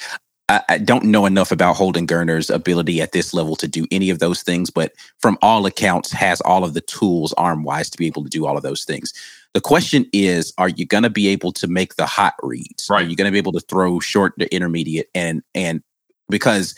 I, 0.49 0.61
I 0.69 0.77
don't 0.77 1.05
know 1.05 1.25
enough 1.25 1.51
about 1.51 1.75
Holden 1.75 2.05
Geriner's 2.05 2.49
ability 2.49 3.01
at 3.01 3.11
this 3.13 3.33
level 3.33 3.55
to 3.57 3.67
do 3.67 3.87
any 3.91 4.09
of 4.09 4.19
those 4.19 4.43
things, 4.43 4.69
but 4.69 4.93
from 5.19 5.37
all 5.41 5.65
accounts, 5.65 6.11
has 6.11 6.41
all 6.41 6.63
of 6.63 6.73
the 6.73 6.81
tools 6.81 7.33
arm 7.33 7.63
wise 7.63 7.89
to 7.89 7.97
be 7.97 8.07
able 8.07 8.23
to 8.23 8.29
do 8.29 8.45
all 8.45 8.57
of 8.57 8.63
those 8.63 8.83
things. 8.83 9.13
The 9.53 9.61
question 9.61 10.05
is, 10.13 10.53
are 10.57 10.69
you 10.69 10.85
going 10.85 11.03
to 11.03 11.09
be 11.09 11.27
able 11.29 11.51
to 11.53 11.67
make 11.67 11.95
the 11.95 12.05
hot 12.05 12.33
reads? 12.43 12.89
Are 12.89 13.01
you 13.01 13.15
going 13.15 13.27
to 13.27 13.31
be 13.31 13.37
able 13.37 13.53
to 13.53 13.59
throw 13.61 13.99
short 13.99 14.37
to 14.39 14.53
intermediate 14.53 15.07
and 15.15 15.43
and 15.55 15.81
because 16.29 16.75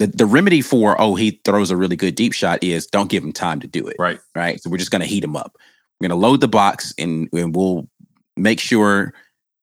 the, 0.00 0.08
the 0.08 0.26
remedy 0.26 0.60
for 0.60 1.00
oh 1.00 1.14
he 1.14 1.40
throws 1.44 1.70
a 1.70 1.76
really 1.76 1.96
good 1.96 2.16
deep 2.16 2.32
shot 2.32 2.62
is 2.64 2.88
don't 2.88 3.08
give 3.10 3.22
him 3.22 3.32
time 3.32 3.60
to 3.60 3.68
do 3.68 3.86
it 3.86 3.94
Right. 3.98 4.18
right 4.34 4.60
so 4.60 4.68
we're 4.68 4.78
just 4.78 4.90
going 4.90 5.02
to 5.02 5.06
heat 5.06 5.22
him 5.22 5.36
up 5.36 5.56
we're 6.00 6.08
going 6.08 6.18
to 6.20 6.26
load 6.26 6.40
the 6.40 6.48
box 6.48 6.92
and, 6.98 7.28
and 7.32 7.54
we'll 7.54 7.88
make 8.36 8.58
sure 8.58 9.12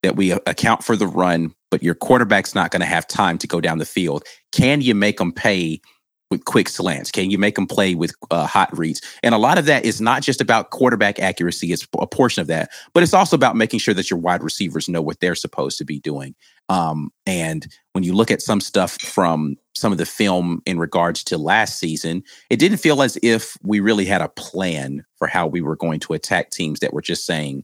that 0.03 0.15
we 0.15 0.31
account 0.31 0.83
for 0.83 0.95
the 0.95 1.07
run, 1.07 1.53
but 1.71 1.81
your 1.81 1.95
quarterback's 1.95 2.53
not 2.53 2.71
going 2.71 2.81
to 2.81 2.85
have 2.85 3.07
time 3.07 3.37
to 3.39 3.47
go 3.47 3.59
down 3.59 3.79
the 3.79 3.85
field. 3.85 4.23
Can 4.51 4.81
you 4.81 4.93
make 4.93 5.17
them 5.17 5.31
pay 5.31 5.81
with 6.29 6.45
quick 6.45 6.69
slants? 6.69 7.09
Can 7.09 7.31
you 7.31 7.37
make 7.37 7.55
them 7.55 7.65
play 7.65 7.95
with 7.95 8.13
uh, 8.29 8.45
hot 8.45 8.77
reads? 8.77 9.01
And 9.23 9.33
a 9.33 9.37
lot 9.37 9.57
of 9.57 9.65
that 9.65 9.85
is 9.85 9.99
not 9.99 10.21
just 10.21 10.41
about 10.41 10.69
quarterback 10.69 11.19
accuracy, 11.19 11.71
it's 11.71 11.87
a 11.99 12.05
portion 12.05 12.41
of 12.41 12.47
that, 12.47 12.69
but 12.93 13.01
it's 13.01 13.13
also 13.13 13.35
about 13.35 13.55
making 13.55 13.79
sure 13.79 13.93
that 13.93 14.11
your 14.11 14.19
wide 14.19 14.43
receivers 14.43 14.87
know 14.87 15.01
what 15.01 15.19
they're 15.19 15.35
supposed 15.35 15.77
to 15.79 15.85
be 15.85 15.99
doing. 15.99 16.35
Um, 16.69 17.11
and 17.25 17.65
when 17.97 18.03
you 18.03 18.13
look 18.13 18.29
at 18.29 18.43
some 18.43 18.61
stuff 18.61 19.01
from 19.01 19.57
some 19.73 19.91
of 19.91 19.97
the 19.97 20.05
film 20.05 20.61
in 20.67 20.77
regards 20.77 21.23
to 21.23 21.35
last 21.35 21.79
season, 21.79 22.23
it 22.51 22.59
didn't 22.59 22.77
feel 22.77 23.01
as 23.01 23.17
if 23.23 23.57
we 23.63 23.79
really 23.79 24.05
had 24.05 24.21
a 24.21 24.29
plan 24.29 25.03
for 25.15 25.27
how 25.27 25.47
we 25.47 25.61
were 25.61 25.75
going 25.75 25.99
to 26.01 26.13
attack 26.13 26.51
teams 26.51 26.79
that 26.81 26.93
were 26.93 27.01
just 27.01 27.25
saying, 27.25 27.63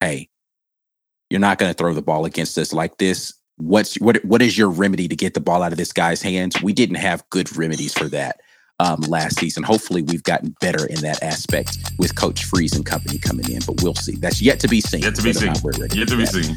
hey, 0.00 0.30
you're 1.28 1.40
not 1.40 1.58
going 1.58 1.70
to 1.70 1.76
throw 1.76 1.92
the 1.92 2.00
ball 2.00 2.24
against 2.24 2.56
us 2.56 2.72
like 2.72 2.96
this 2.96 3.34
what's 3.58 4.00
what 4.00 4.24
what 4.24 4.40
is 4.40 4.56
your 4.56 4.70
remedy 4.70 5.06
to 5.08 5.14
get 5.14 5.34
the 5.34 5.40
ball 5.40 5.62
out 5.62 5.72
of 5.72 5.76
this 5.76 5.92
guy's 5.92 6.22
hands? 6.22 6.62
We 6.62 6.72
didn't 6.72 6.96
have 6.96 7.28
good 7.28 7.54
remedies 7.54 7.92
for 7.92 8.08
that 8.08 8.40
um, 8.78 9.00
last 9.02 9.38
season. 9.38 9.62
Hopefully, 9.62 10.00
we've 10.00 10.22
gotten 10.22 10.56
better 10.62 10.86
in 10.86 11.00
that 11.02 11.22
aspect 11.22 11.76
with 11.98 12.16
Coach 12.16 12.46
Freeze 12.46 12.74
and 12.74 12.86
company 12.86 13.18
coming 13.18 13.50
in, 13.50 13.60
but 13.66 13.82
we'll 13.82 13.94
see. 13.94 14.16
That's 14.16 14.40
yet 14.40 14.60
to 14.60 14.68
be 14.68 14.80
seen. 14.80 15.02
Yet 15.02 15.16
to 15.16 15.22
be 15.22 15.34
seen. 15.34 15.52
Yet 15.92 16.08
to 16.08 16.16
be 16.16 16.24
seen. 16.24 16.56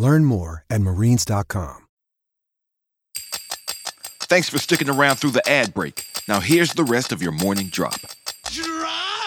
Learn 0.00 0.24
more 0.24 0.64
at 0.70 0.80
marines.com. 0.80 1.76
Thanks 4.22 4.48
for 4.48 4.56
sticking 4.58 4.88
around 4.88 5.16
through 5.16 5.32
the 5.32 5.46
ad 5.46 5.74
break. 5.74 6.04
Now, 6.26 6.40
here's 6.40 6.72
the 6.72 6.84
rest 6.84 7.12
of 7.12 7.20
your 7.20 7.32
morning 7.32 7.66
drop. 7.68 7.98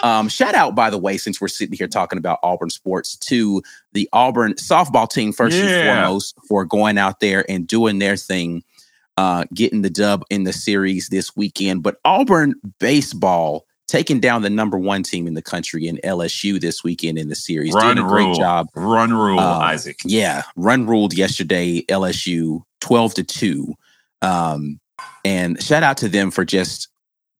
Um, 0.02 0.28
shout 0.28 0.56
out, 0.56 0.74
by 0.74 0.90
the 0.90 0.98
way, 0.98 1.16
since 1.16 1.40
we're 1.40 1.46
sitting 1.48 1.76
here 1.76 1.86
talking 1.86 2.18
about 2.18 2.40
Auburn 2.42 2.70
sports, 2.70 3.14
to 3.16 3.62
the 3.92 4.08
Auburn 4.12 4.54
softball 4.54 5.08
team, 5.08 5.32
first 5.32 5.56
Yeah. 5.56 5.62
and 5.66 5.88
foremost, 6.00 6.34
for 6.48 6.64
going 6.64 6.98
out 6.98 7.20
there 7.20 7.48
and 7.48 7.68
doing 7.68 8.00
their 8.00 8.16
thing, 8.16 8.64
uh, 9.16 9.44
getting 9.54 9.82
the 9.82 9.90
dub 9.90 10.24
in 10.28 10.42
the 10.42 10.52
series 10.52 11.08
this 11.08 11.36
weekend. 11.36 11.84
But 11.84 12.00
Auburn 12.04 12.54
baseball 12.80 13.64
taking 13.86 14.18
down 14.20 14.42
the 14.42 14.50
number 14.50 14.78
one 14.78 15.02
team 15.02 15.26
in 15.26 15.34
the 15.34 15.42
country 15.42 15.86
in 15.86 15.98
LSU 16.04 16.60
this 16.60 16.82
weekend 16.82 17.18
in 17.18 17.28
the 17.28 17.34
series. 17.34 17.74
Run 17.74 17.96
doing 17.96 18.06
a 18.06 18.08
great 18.08 18.24
rule. 18.24 18.34
job. 18.34 18.68
Run 18.74 19.12
rule, 19.12 19.38
Um, 19.40 19.62
Isaac. 19.62 19.98
Yeah, 20.04 20.42
run 20.56 20.86
ruled 20.86 21.14
yesterday, 21.14 21.82
LSU 21.88 22.62
12 22.80 23.14
to 23.14 23.24
2. 23.24 23.74
Um, 24.22 24.80
and 25.24 25.62
shout 25.62 25.82
out 25.82 25.96
to 25.98 26.08
them 26.08 26.30
for 26.30 26.44
just 26.44 26.88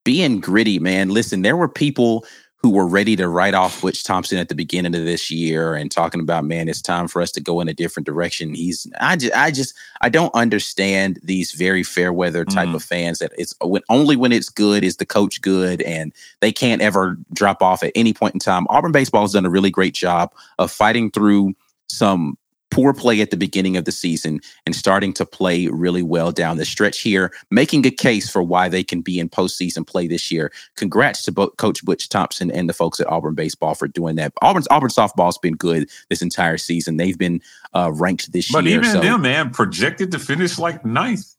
being 0.05 0.41
gritty, 0.41 0.79
man. 0.79 1.09
Listen, 1.09 1.43
there 1.43 1.57
were 1.57 1.69
people 1.69 2.27
who 2.65 2.71
were 2.71 2.87
ready 2.87 3.15
to 3.15 3.29
write 3.29 3.53
off 3.53 3.83
Butch 3.83 4.05
Thompson 4.05 4.39
at 4.39 4.49
the 4.49 4.55
beginning 4.55 4.95
of 4.95 5.05
this 5.05 5.31
year 5.31 5.75
and 5.75 5.91
talking 5.91 6.19
about, 6.19 6.47
man, 6.47 6.67
it's 6.67 6.81
time 6.81 7.09
for 7.09 7.21
us 7.21 7.31
to 7.33 7.41
go 7.43 7.61
in 7.61 7.69
a 7.69 7.75
different 7.75 8.07
direction. 8.07 8.55
He's, 8.55 8.91
I 8.99 9.17
just, 9.17 9.35
I 9.37 9.51
just, 9.51 9.75
I 10.01 10.09
don't 10.09 10.35
understand 10.35 11.21
these 11.23 11.53
very 11.53 11.83
fair 11.83 12.11
weather 12.11 12.43
type 12.43 12.69
Mhm. 12.71 12.77
of 12.77 12.83
fans 12.83 13.19
that 13.19 13.33
it's 13.37 13.55
when 13.63 13.83
only 13.91 14.17
when 14.17 14.33
it's 14.33 14.49
good 14.49 14.83
is 14.83 14.97
the 14.97 15.05
coach 15.05 15.43
good 15.43 15.83
and 15.83 16.11
they 16.41 16.53
can't 16.53 16.81
ever 16.81 17.19
drop 17.35 17.63
off 17.63 17.83
at 17.83 17.93
any 17.95 18.15
point 18.15 18.33
in 18.33 18.41
time. 18.41 18.67
Auburn 18.71 18.93
baseball 18.93 19.25
has 19.25 19.33
done 19.35 19.45
a 19.45 19.51
really 19.51 19.71
great 19.71 19.93
job 19.93 20.33
of 20.59 20.73
fighting 20.73 21.11
through 21.11 21.53
some 21.91 22.39
poor 22.75 22.93
play 22.93 23.21
at 23.21 23.31
the 23.31 23.37
beginning 23.37 23.77
of 23.77 23.85
the 23.85 23.93
season 23.93 24.41
and 24.67 24.75
starting 24.75 25.13
to 25.13 25.25
play 25.25 25.69
really 25.69 26.03
well 26.03 26.33
down 26.33 26.57
the 26.57 26.65
stretch 26.65 27.03
here, 27.03 27.33
making 27.49 27.87
a 27.87 27.91
case 27.91 28.29
for 28.29 28.43
why 28.43 28.69
they 28.69 28.83
can 28.83 29.01
be 29.01 29.21
in 29.21 29.29
postseason 29.29 29.87
play 29.87 30.09
this 30.09 30.33
year. 30.33 30.51
Congrats 30.75 31.23
to 31.23 31.31
both 31.31 31.57
Coach 31.57 31.85
Butch 31.85 32.09
Thompson 32.09 32.51
and 32.51 32.69
the 32.69 32.73
folks 32.73 32.99
at 32.99 33.07
Auburn 33.07 33.37
baseball 33.37 33.77
for 33.77 33.87
doing 33.87 34.17
that. 34.17 34.33
Auburn's 34.43 34.67
Auburn 34.73 34.91
softball's 34.91 35.39
been 35.39 35.55
good 35.55 35.89
this 36.11 36.21
entire 36.21 36.59
season. 36.59 36.97
They've 36.97 37.17
been 37.17 37.41
uh, 37.75 37.93
ranked 37.95 38.33
this 38.33 38.51
But 38.51 38.65
year. 38.65 38.81
But 38.81 38.87
even 38.89 39.03
so 39.03 39.09
them, 39.09 39.23
man, 39.23 39.51
projected 39.51 40.11
to 40.11 40.19
finish 40.19 40.59
like 40.59 40.85
ninth, 40.85 41.33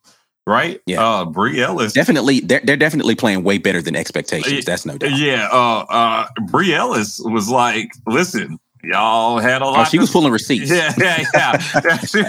right? 0.47 0.79
Yeah. 0.85 1.05
Uh, 1.05 1.25
Brie 1.25 1.61
Ellis. 1.61 1.91
definitely, 1.91 2.39
they're, 2.39 2.61
they're 2.63 2.77
definitely 2.77 3.15
playing 3.15 3.43
way 3.43 3.57
better 3.57 3.81
than 3.81 3.97
expectations. 3.97 4.63
That's 4.63 4.85
no 4.85 4.97
doubt. 4.97 5.17
Yeah. 5.19 5.49
Uh, 5.51 5.85
uh, 5.89 6.27
Brie 6.43 6.73
Ellis 6.73 7.19
was 7.19 7.49
like, 7.49 7.91
listen, 8.07 8.57
y'all 8.85 9.39
had 9.39 9.61
a 9.61 9.65
lot. 9.65 9.79
Oh, 9.79 9.89
she 9.89 9.99
was 9.99 10.11
pulling 10.11 10.31
receipts. 10.31 10.69
Yeah, 10.71 10.93
yeah, 10.97 11.23
yeah. 11.33 11.97
she, 11.99 12.23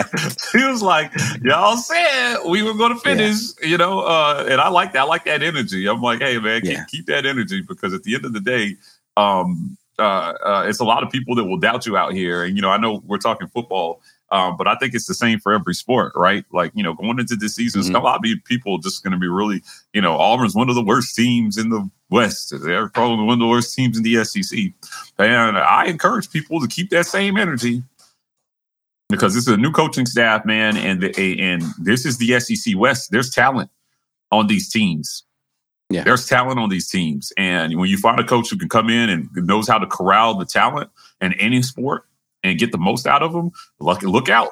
she 0.51 0.65
was 0.65 0.83
like, 0.83 1.13
y'all 1.43 1.77
said 1.77 2.39
we 2.47 2.63
were 2.63 2.75
going 2.75 2.95
to 2.95 3.01
finish, 3.01 3.37
you 3.63 3.77
know, 3.79 4.01
uh, 4.01 4.47
and 4.49 4.61
I 4.61 4.69
like 4.69 4.93
that. 4.93 5.01
I 5.01 5.05
like 5.05 5.25
that 5.27 5.43
energy. 5.43 5.87
I'm 5.89 6.03
like, 6.03 6.21
hey, 6.21 6.39
man, 6.39 6.63
keep, 6.63 6.71
Yeah. 6.73 6.85
keep 6.89 7.07
that 7.07 7.27
energy 7.27 7.63
because 7.63 7.95
at 7.95 8.03
the 8.03 8.15
end 8.15 8.25
of 8.25 8.33
the 8.33 8.41
day, 8.41 8.77
um, 9.17 9.77
uh, 9.99 10.03
uh, 10.45 10.65
it's 10.69 10.81
a 10.81 10.85
lot 10.85 11.03
of 11.03 11.11
people 11.11 11.35
that 11.37 11.45
will 11.45 11.57
doubt 11.57 11.87
you 11.87 11.97
out 11.97 12.13
here. 12.13 12.45
And, 12.45 12.57
you 12.57 12.63
know, 12.63 12.71
I 12.71 12.77
know 12.77 13.03
we're 13.07 13.19
talking 13.19 13.49
football, 13.49 14.03
um, 14.31 14.57
but 14.57 14.67
I 14.67 14.75
think 14.77 14.95
it's 14.95 15.07
the 15.07 15.15
same 15.15 15.39
for 15.39 15.53
every 15.53 15.75
sport, 15.75 16.13
right? 16.17 16.45
Like, 16.53 16.73
you 16.75 16.83
know, 16.83 16.95
going 16.95 17.19
into 17.19 17.37
this 17.37 17.55
season, 17.55 17.83
Mhm. 17.83 17.95
a 17.95 18.01
lot 18.03 18.17
of 18.17 18.45
people 18.45 18.79
just 18.79 19.03
going 19.05 19.13
to 19.13 19.19
be 19.19 19.29
really, 19.29 19.63
you 19.93 20.01
know, 20.01 20.17
Auburn's 20.17 20.55
one 20.55 20.69
of 20.69 20.75
the 20.75 20.83
worst 20.85 21.15
teams 21.15 21.57
in 21.57 21.71
the 21.71 21.89
West. 22.11 22.53
They're 22.63 22.89
probably 22.89 23.25
one 23.25 23.35
of 23.35 23.39
the 23.41 23.47
worst 23.47 23.75
teams 23.75 23.97
in 23.97 24.03
the 24.03 24.17
SEC. 24.17 24.75
And 25.19 25.59
I 25.59 25.85
encourage 25.87 26.31
people 26.31 26.61
to 26.61 26.67
keep 26.67 26.91
that 26.91 27.07
same 27.07 27.37
energy 27.37 27.83
because 29.09 29.35
this 29.35 29.47
is 29.47 29.55
a 29.55 29.57
new 29.57 29.71
coaching 29.71 30.07
staff, 30.07 30.45
man, 30.45 30.77
and 30.77 31.01
the, 31.01 31.41
and 31.41 31.63
this 31.79 32.05
is 32.05 32.19
the 32.19 32.39
SEC 32.41 32.75
West. 32.77 33.11
There's 33.13 33.31
talent 33.31 33.71
on 34.33 34.49
these 34.49 34.69
teams. 34.69 35.23
Yeah. 35.89 36.03
There's 36.03 36.27
talent 36.27 36.59
on 36.59 36.69
these 36.69 36.91
teams, 36.91 37.33
and 37.37 37.79
when 37.79 37.89
you 37.89 37.97
find 37.97 38.19
a 38.19 38.25
coach 38.25 38.51
who 38.51 38.59
can 38.59 38.69
come 38.69 38.91
in 38.91 39.09
and 39.09 39.29
knows 39.37 39.69
how 39.69 39.79
to 39.79 39.87
corral 39.87 40.35
the 40.35 40.45
talent 40.45 40.91
in 41.21 41.33
any 41.35 41.63
sport 41.63 42.07
and 42.47 42.59
get 42.59 42.73
the 42.73 42.79
most 42.79 43.07
out 43.07 43.23
of 43.23 43.33
them, 43.33 43.51
look 43.81 44.03
look 44.03 44.29
out. 44.29 44.51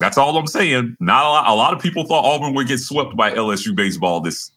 That's 0.00 0.16
all 0.16 0.36
I'm 0.38 0.46
saying. 0.46 0.96
Not 1.00 1.24
a 1.24 1.28
lot. 1.28 1.48
A 1.48 1.54
lot 1.54 1.74
of 1.74 1.82
people 1.82 2.04
thought 2.04 2.24
Auburn 2.24 2.54
would 2.54 2.68
get 2.68 2.78
swept 2.78 3.16
by 3.16 3.32
LSU 3.32 3.74
baseball 3.74 4.20
this 4.20 4.52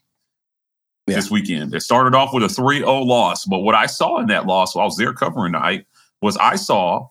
Yeah. 1.08 1.16
this 1.16 1.32
weekend. 1.32 1.74
It 1.74 1.82
started 1.82 2.14
off 2.16 2.32
with 2.34 2.44
a 2.44 2.48
3-0 2.48 3.06
loss, 3.06 3.46
but 3.46 3.60
what 3.60 3.74
I 3.74 3.88
saw 3.88 4.20
in 4.20 4.28
that 4.28 4.46
loss, 4.46 4.76
while 4.76 4.84
I 4.84 4.86
was 4.86 4.98
there 4.98 5.14
covering 5.14 5.54
night, 5.54 5.86
was 6.22 6.38
I 6.38 6.56
saw 6.56 7.08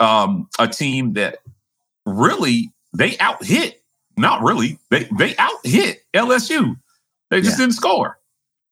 um, 0.00 0.48
a 0.58 0.66
team 0.68 1.12
that 1.14 1.38
really 2.06 2.72
they 2.94 3.16
out 3.18 3.44
hit. 3.44 3.82
Not 4.16 4.42
really. 4.42 4.78
They 4.90 5.06
they 5.18 5.36
out 5.36 5.52
hit 5.64 6.02
LSU. 6.14 6.76
They 7.30 7.40
just 7.42 7.58
Yeah. 7.58 7.64
didn't 7.66 7.74
score. 7.76 8.18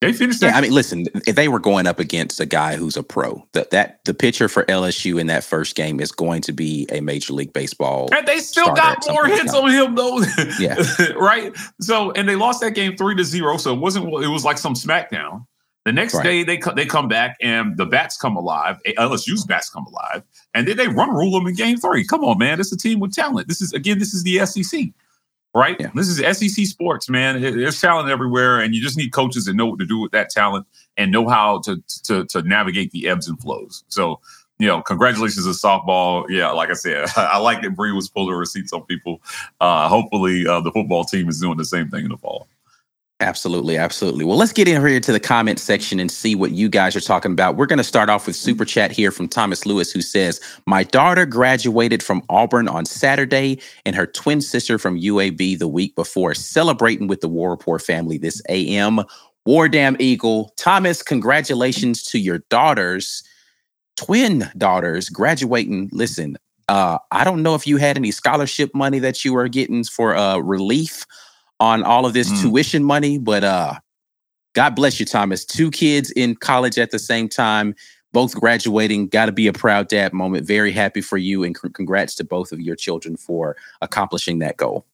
They 0.00 0.12
finished. 0.12 0.42
Yeah, 0.42 0.56
I 0.56 0.60
mean, 0.60 0.72
listen, 0.72 1.06
if 1.26 1.34
they 1.34 1.48
were 1.48 1.58
going 1.58 1.86
up 1.86 1.98
against 1.98 2.38
a 2.38 2.46
guy 2.46 2.76
who's 2.76 2.96
a 2.96 3.02
pro, 3.02 3.46
that 3.52 3.70
that 3.70 4.04
the 4.04 4.12
pitcher 4.12 4.48
for 4.48 4.64
LSU 4.64 5.18
in 5.18 5.28
that 5.28 5.44
first 5.44 5.76
game 5.76 5.98
is 5.98 6.12
going 6.12 6.42
to 6.42 6.52
be 6.52 6.86
a 6.90 7.00
Major 7.00 7.32
League 7.32 7.52
Baseball. 7.52 8.08
And 8.12 8.26
they 8.26 8.38
still 8.40 8.74
got 8.74 9.02
more 9.08 9.26
hits 9.26 9.54
on 9.54 9.70
him 9.70 9.94
though. 9.94 10.22
Yeah, 10.58 10.76
right. 11.16 11.56
So, 11.80 12.10
and 12.12 12.28
they 12.28 12.36
lost 12.36 12.60
that 12.60 12.72
game 12.72 12.96
three 12.96 13.14
to 13.14 13.24
zero. 13.24 13.56
So 13.56 13.72
it 13.72 13.80
wasn't. 13.80 14.06
It 14.22 14.28
was 14.28 14.44
like 14.44 14.58
some 14.58 14.74
smackdown. 14.74 15.46
The 15.84 15.92
next 15.92 16.14
right. 16.14 16.22
day 16.22 16.44
they 16.44 16.60
they 16.74 16.86
come 16.86 17.08
back 17.08 17.36
and 17.40 17.76
the 17.76 17.86
bats 17.86 18.16
come 18.16 18.36
alive. 18.36 18.78
LSU's 18.86 19.44
bats 19.44 19.70
come 19.70 19.86
alive, 19.86 20.22
and 20.54 20.66
then 20.66 20.76
they 20.76 20.88
run 20.88 21.10
rule 21.10 21.32
them 21.32 21.46
in 21.46 21.54
game 21.54 21.78
three. 21.78 22.04
Come 22.04 22.24
on, 22.24 22.38
man! 22.38 22.58
This 22.58 22.68
is 22.68 22.72
a 22.74 22.78
team 22.78 23.00
with 23.00 23.14
talent. 23.14 23.48
This 23.48 23.60
is 23.60 23.72
again, 23.72 23.98
this 23.98 24.14
is 24.14 24.22
the 24.22 24.44
SEC 24.46 24.90
right? 25.54 25.76
Yeah. 25.78 25.90
This 25.94 26.08
is 26.08 26.18
SEC 26.38 26.66
sports, 26.66 27.08
man. 27.08 27.40
There's 27.40 27.80
talent 27.80 28.10
everywhere, 28.10 28.60
and 28.60 28.74
you 28.74 28.82
just 28.82 28.96
need 28.96 29.12
coaches 29.12 29.44
that 29.44 29.54
know 29.54 29.66
what 29.66 29.78
to 29.78 29.86
do 29.86 29.98
with 29.98 30.12
that 30.12 30.30
talent 30.30 30.66
and 30.96 31.12
know 31.12 31.28
how 31.28 31.60
to 31.60 31.82
to 32.04 32.24
to 32.26 32.42
navigate 32.42 32.90
the 32.90 33.08
ebbs 33.08 33.28
and 33.28 33.40
flows. 33.40 33.84
So, 33.88 34.20
you 34.58 34.66
know, 34.66 34.82
congratulations 34.82 35.44
to 35.44 35.66
softball. 35.66 36.28
Yeah, 36.28 36.50
like 36.50 36.70
I 36.70 36.74
said, 36.74 37.08
I 37.16 37.38
like 37.38 37.62
that 37.62 37.76
Bree 37.76 37.92
was 37.92 38.08
pulling 38.08 38.34
receipts 38.34 38.72
on 38.72 38.82
people. 38.82 39.20
Uh, 39.60 39.88
hopefully, 39.88 40.46
uh, 40.46 40.60
the 40.60 40.72
football 40.72 41.04
team 41.04 41.28
is 41.28 41.40
doing 41.40 41.56
the 41.56 41.64
same 41.64 41.88
thing 41.88 42.04
in 42.04 42.10
the 42.10 42.18
fall. 42.18 42.48
Absolutely, 43.20 43.76
absolutely. 43.78 44.24
Well, 44.24 44.36
let's 44.36 44.52
get 44.52 44.66
in 44.66 44.84
here 44.84 44.98
to 44.98 45.12
the 45.12 45.20
comment 45.20 45.60
section 45.60 46.00
and 46.00 46.10
see 46.10 46.34
what 46.34 46.50
you 46.50 46.68
guys 46.68 46.96
are 46.96 47.00
talking 47.00 47.30
about. 47.30 47.56
We're 47.56 47.66
going 47.66 47.78
to 47.78 47.84
start 47.84 48.10
off 48.10 48.26
with 48.26 48.34
super 48.34 48.64
chat 48.64 48.90
here 48.90 49.12
from 49.12 49.28
Thomas 49.28 49.64
Lewis, 49.64 49.92
who 49.92 50.02
says, 50.02 50.40
"My 50.66 50.82
daughter 50.82 51.24
graduated 51.24 52.02
from 52.02 52.22
Auburn 52.28 52.66
on 52.66 52.84
Saturday, 52.84 53.60
and 53.86 53.94
her 53.94 54.06
twin 54.06 54.40
sister 54.40 54.78
from 54.78 54.98
UAB 54.98 55.54
the 55.54 55.68
week 55.68 55.94
before, 55.94 56.34
celebrating 56.34 57.06
with 57.06 57.20
the 57.20 57.28
War 57.28 57.50
Rapport 57.50 57.78
family 57.78 58.18
this 58.18 58.42
AM. 58.48 59.00
War 59.46 59.68
Damn 59.68 59.96
Eagle, 60.00 60.52
Thomas, 60.56 61.02
congratulations 61.02 62.02
to 62.04 62.18
your 62.18 62.38
daughters, 62.50 63.22
twin 63.96 64.50
daughters, 64.58 65.08
graduating. 65.08 65.88
Listen, 65.92 66.36
uh, 66.68 66.98
I 67.12 67.22
don't 67.22 67.42
know 67.44 67.54
if 67.54 67.66
you 67.66 67.76
had 67.76 67.96
any 67.96 68.10
scholarship 68.10 68.74
money 68.74 68.98
that 68.98 69.24
you 69.24 69.34
were 69.34 69.48
getting 69.48 69.84
for 69.84 70.16
uh, 70.16 70.38
relief." 70.38 71.06
On 71.60 71.82
all 71.82 72.06
of 72.06 72.12
this 72.12 72.30
mm. 72.30 72.42
tuition 72.42 72.84
money, 72.84 73.18
but 73.18 73.44
uh 73.44 73.74
God 74.54 74.76
bless 74.76 75.00
you, 75.00 75.06
Thomas. 75.06 75.44
Two 75.44 75.70
kids 75.70 76.10
in 76.12 76.36
college 76.36 76.78
at 76.78 76.92
the 76.92 76.98
same 76.98 77.28
time, 77.28 77.74
both 78.12 78.34
graduating. 78.34 79.08
Got 79.08 79.26
to 79.26 79.32
be 79.32 79.48
a 79.48 79.52
proud 79.52 79.88
dad 79.88 80.12
moment. 80.12 80.46
Very 80.46 80.70
happy 80.70 81.00
for 81.00 81.18
you, 81.18 81.42
and 81.42 81.56
c- 81.56 81.68
congrats 81.70 82.14
to 82.16 82.24
both 82.24 82.52
of 82.52 82.60
your 82.60 82.76
children 82.76 83.16
for 83.16 83.56
accomplishing 83.82 84.38
that 84.38 84.56
goal. 84.56 84.86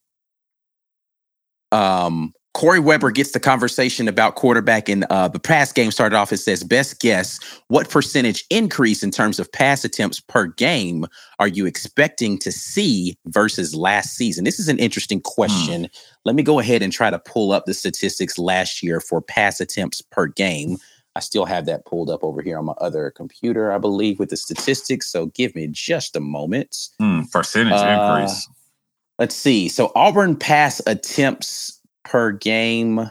Um, 1.73 2.33
Corey 2.53 2.81
Weber 2.81 3.13
gets 3.13 3.31
the 3.31 3.41
conversation 3.41 4.09
about 4.09 4.35
quarterback 4.35 4.89
in 4.89 5.05
uh, 5.09 5.29
the 5.29 5.39
past 5.39 5.75
game 5.77 5.93
started 5.93 6.17
off. 6.17 6.33
It 6.33 6.39
says, 6.39 6.65
best 6.65 7.01
guess, 7.01 7.39
what 7.69 7.89
percentage 7.89 8.45
increase 8.51 9.05
in 9.05 9.13
terms 9.13 9.39
of 9.39 9.51
pass 9.53 9.85
attempts 9.85 10.19
per 10.19 10.47
game 10.47 11.07
are 11.39 11.47
you 11.47 11.65
expecting 11.65 12.39
to 12.39 12.51
see 12.51 13.17
versus 13.27 13.75
last 13.75 14.17
season? 14.17 14.45
This 14.45 14.59
is 14.59 14.69
an 14.69 14.79
interesting 14.81 15.21
question. 15.21 15.83
Hmm. 15.83 16.19
Let 16.25 16.35
me 16.35 16.43
go 16.43 16.59
ahead 16.59 16.83
and 16.83 16.93
try 16.93 17.09
to 17.09 17.21
pull 17.21 17.53
up 17.53 17.67
the 17.67 17.75
statistics 17.75 18.37
last 18.37 18.83
year 18.83 19.01
for 19.01 19.23
pass 19.23 19.61
attempts 19.61 20.03
per 20.03 20.27
game. 20.27 20.77
I 21.15 21.21
still 21.21 21.45
have 21.45 21.67
that 21.67 21.87
pulled 21.87 22.11
up 22.11 22.23
over 22.23 22.43
here 22.43 22.59
on 22.59 22.65
my 22.65 22.75
other 22.79 23.11
computer, 23.11 23.73
I 23.73 23.79
believe, 23.79 24.19
with 24.19 24.31
the 24.31 24.37
statistics. 24.37 25.11
So 25.11 25.27
give 25.27 25.55
me 25.55 25.69
just 25.71 26.17
a 26.17 26.21
moment. 26.21 26.89
Hmm, 26.99 27.23
percentage 27.33 27.73
uh, 27.75 28.19
increase. 28.19 28.49
Let's 29.19 29.35
see. 29.35 29.69
So 29.69 29.93
Auburn 29.95 30.37
pass 30.37 30.81
attempts 30.87 31.80
per 32.11 32.33
game. 32.33 32.99
Uh, 32.99 33.09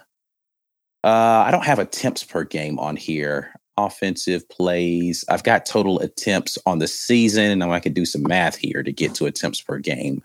I 1.03 1.51
don't 1.51 1.63
have 1.63 1.79
attempts 1.79 2.23
per 2.23 2.43
game 2.43 2.77
on 2.77 2.97
here. 2.97 3.53
Offensive 3.77 4.47
plays. 4.49 5.23
I've 5.29 5.43
got 5.43 5.65
total 5.65 5.99
attempts 5.99 6.57
on 6.65 6.79
the 6.79 6.87
season, 6.87 7.61
and 7.61 7.63
I 7.63 7.79
can 7.79 7.93
do 7.93 8.05
some 8.05 8.23
math 8.23 8.57
here 8.57 8.83
to 8.83 8.91
get 8.91 9.15
to 9.15 9.25
attempts 9.25 9.61
per 9.61 9.79
game. 9.79 10.21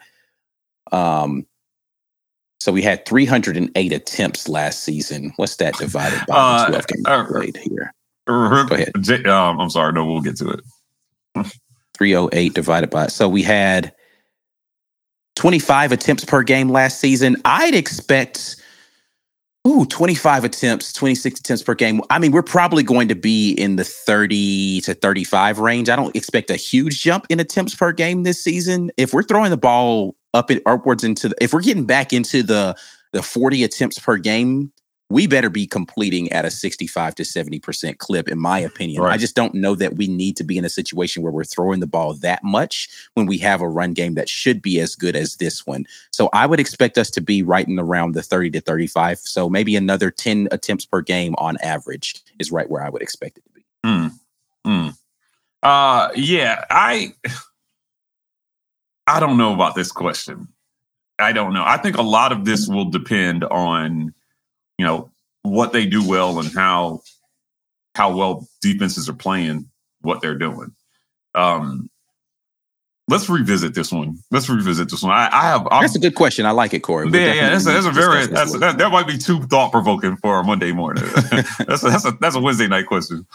Um, 0.91 1.47
so 2.59 2.73
we 2.73 2.83
had 2.83 3.07
308 3.07 3.93
attempts 3.93 4.49
last 4.49 4.83
season. 4.83 5.33
What's 5.37 5.57
that 5.57 5.77
divided 5.79 6.21
by 6.27 6.35
uh, 6.35 6.69
12 6.69 6.87
games 6.89 7.07
uh, 7.07 7.25
played 7.27 7.57
here? 7.59 7.93
Go 8.27 8.75
ahead. 8.75 9.27
Um, 9.27 9.61
I'm 9.61 9.71
sorry. 9.71 9.93
No, 9.93 10.05
we'll 10.05 10.21
get 10.21 10.37
to 10.39 10.49
it. 10.49 10.61
308 11.97 12.55
divided 12.55 12.91
by. 12.91 13.07
So 13.07 13.29
we 13.29 13.43
had 13.43 13.93
25 15.37 15.93
attempts 15.93 16.25
per 16.25 16.43
game 16.43 16.71
last 16.71 16.99
season. 16.99 17.37
I'd 17.45 17.75
expect 17.75 18.57
Ooh, 19.67 19.87
25 19.87 20.45
attempts, 20.45 20.93
26 20.93 21.41
attempts 21.41 21.63
per 21.63 21.75
game. 21.75 22.03
I 22.11 22.19
mean, 22.19 22.33
we're 22.33 22.43
probably 22.43 22.83
going 22.83 23.09
to 23.09 23.15
be 23.15 23.53
in 23.53 23.77
the 23.77 23.85
30 23.85 24.83
to 24.83 24.93
35 24.93 25.59
range. 25.59 25.89
I 25.89 25.97
don't 25.97 26.15
expect 26.15 26.51
a 26.51 26.57
huge 26.57 27.01
jump 27.01 27.25
in 27.31 27.41
attempts 27.41 27.75
per 27.75 27.91
game 27.93 28.25
this 28.25 28.43
season. 28.43 28.91
If 28.99 29.15
we're 29.15 29.23
throwing 29.23 29.51
the 29.51 29.57
ball 29.57 30.17
up 30.35 30.51
and 30.51 30.61
upwards 30.67 31.03
into 31.03 31.31
the, 31.31 31.37
if 31.41 31.55
we're 31.55 31.63
getting 31.63 31.87
back 31.87 32.13
into 32.13 32.43
the 32.43 32.77
the 33.13 33.23
40 33.23 33.63
attempts 33.63 33.99
per 33.99 34.17
game 34.17 34.73
we 35.11 35.27
better 35.27 35.51
be 35.51 35.67
completing 35.67 36.33
at 36.33 36.45
a 36.45 36.51
65 36.51 37.15
to 37.17 37.23
70% 37.23 37.99
clip, 37.99 38.29
in 38.29 38.39
my 38.39 38.59
opinion. 38.59 39.03
Right. 39.03 39.13
I 39.13 39.17
just 39.17 39.35
don't 39.35 39.55
know 39.55 39.75
that 39.75 39.97
we 39.97 40.07
need 40.07 40.37
to 40.39 40.45
be 40.45 40.57
in 40.57 40.65
a 40.65 40.71
situation 40.71 41.23
where 41.23 41.33
we're 41.33 41.45
throwing 41.45 41.81
the 41.81 41.87
ball 41.87 42.15
that 42.15 42.43
much 42.43 42.89
when 43.15 43.27
we 43.27 43.39
have 43.39 43.61
a 43.61 43.69
run 43.69 43.93
game 43.93 44.15
that 44.15 44.29
should 44.29 44.63
be 44.63 44.81
as 44.81 44.95
good 44.95 45.15
as 45.15 45.37
this 45.37 45.67
one. 45.67 45.87
So 46.11 46.31
I 46.33 46.47
would 46.47 46.59
expect 46.59 46.97
us 46.97 47.11
to 47.11 47.21
be 47.21 47.43
right 47.43 47.67
in 47.69 47.79
around 47.79 48.13
the 48.13 48.23
30 48.23 48.51
to 48.53 48.61
35. 48.61 49.19
So 49.19 49.51
maybe 49.51 49.77
another 49.77 50.11
10 50.11 50.49
attempts 50.51 50.87
per 50.87 51.03
game 51.03 51.35
on 51.39 51.59
average 51.59 52.23
is 52.39 52.51
right 52.51 52.69
where 52.69 52.83
I 52.83 52.89
would 52.89 53.03
expect 53.03 53.39
it 53.39 53.45
to 53.45 53.51
be. 53.51 53.65
Mm. 53.85 54.11
Mm. 54.67 54.97
Uh, 55.63 56.11
yeah, 56.15 56.65
I. 56.71 57.15
I 59.07 59.21
don't 59.21 59.37
know 59.37 59.53
about 59.53 59.75
this 59.75 59.93
question. 59.93 60.49
I 61.19 61.33
don't 61.33 61.53
know. 61.53 61.63
I 61.65 61.77
think 61.77 61.99
a 61.99 62.03
lot 62.03 62.33
of 62.33 62.47
this 62.47 62.67
will 62.67 62.87
depend 62.87 63.45
on 63.45 64.15
you 64.79 64.87
know 64.87 65.11
what 65.43 65.73
they 65.73 65.87
do 65.87 66.07
well 66.07 66.39
and 66.39 66.53
how 66.53 67.03
how 67.95 68.15
well 68.15 68.49
defenses 68.61 69.09
are 69.09 69.15
playing 69.15 69.69
what 70.01 70.21
they're 70.21 70.39
doing. 70.39 70.75
Um, 71.35 71.91
let's 73.09 73.29
revisit 73.29 73.75
this 73.75 73.93
one. 73.93 74.19
Let's 74.31 74.49
revisit 74.49 74.91
this 74.91 75.03
one. 75.03 75.13
I, 75.13 75.29
I 75.33 75.43
have. 75.43 75.69
I'm, 75.71 75.83
that's 75.83 75.97
a 75.97 76.01
good 76.01 76.15
question. 76.15 76.47
I 76.47 76.53
like 76.53 76.75
it, 76.75 76.81
Corey. 76.81 77.09
Yeah, 77.11 77.33
yeah. 77.33 77.51
That's 77.51 77.67
a, 77.67 77.73
that's 77.73 77.87
a 77.87 77.91
very. 77.91 78.27
That's, 78.27 78.59
that, 78.59 78.79
that 78.79 78.91
might 78.91 79.07
be 79.07 79.19
too 79.19 79.43
thought 79.45 79.73
provoking 79.73 80.17
for 80.17 80.39
a 80.39 80.45
Monday 80.45 80.73
morning. 80.73 81.05
that's 81.67 81.83
a, 81.83 81.89
that's 81.89 82.05
a 82.05 82.13
that's 82.21 82.37
a 82.37 82.41
Wednesday 82.41 82.69
night 82.69 82.87
question. 82.87 83.27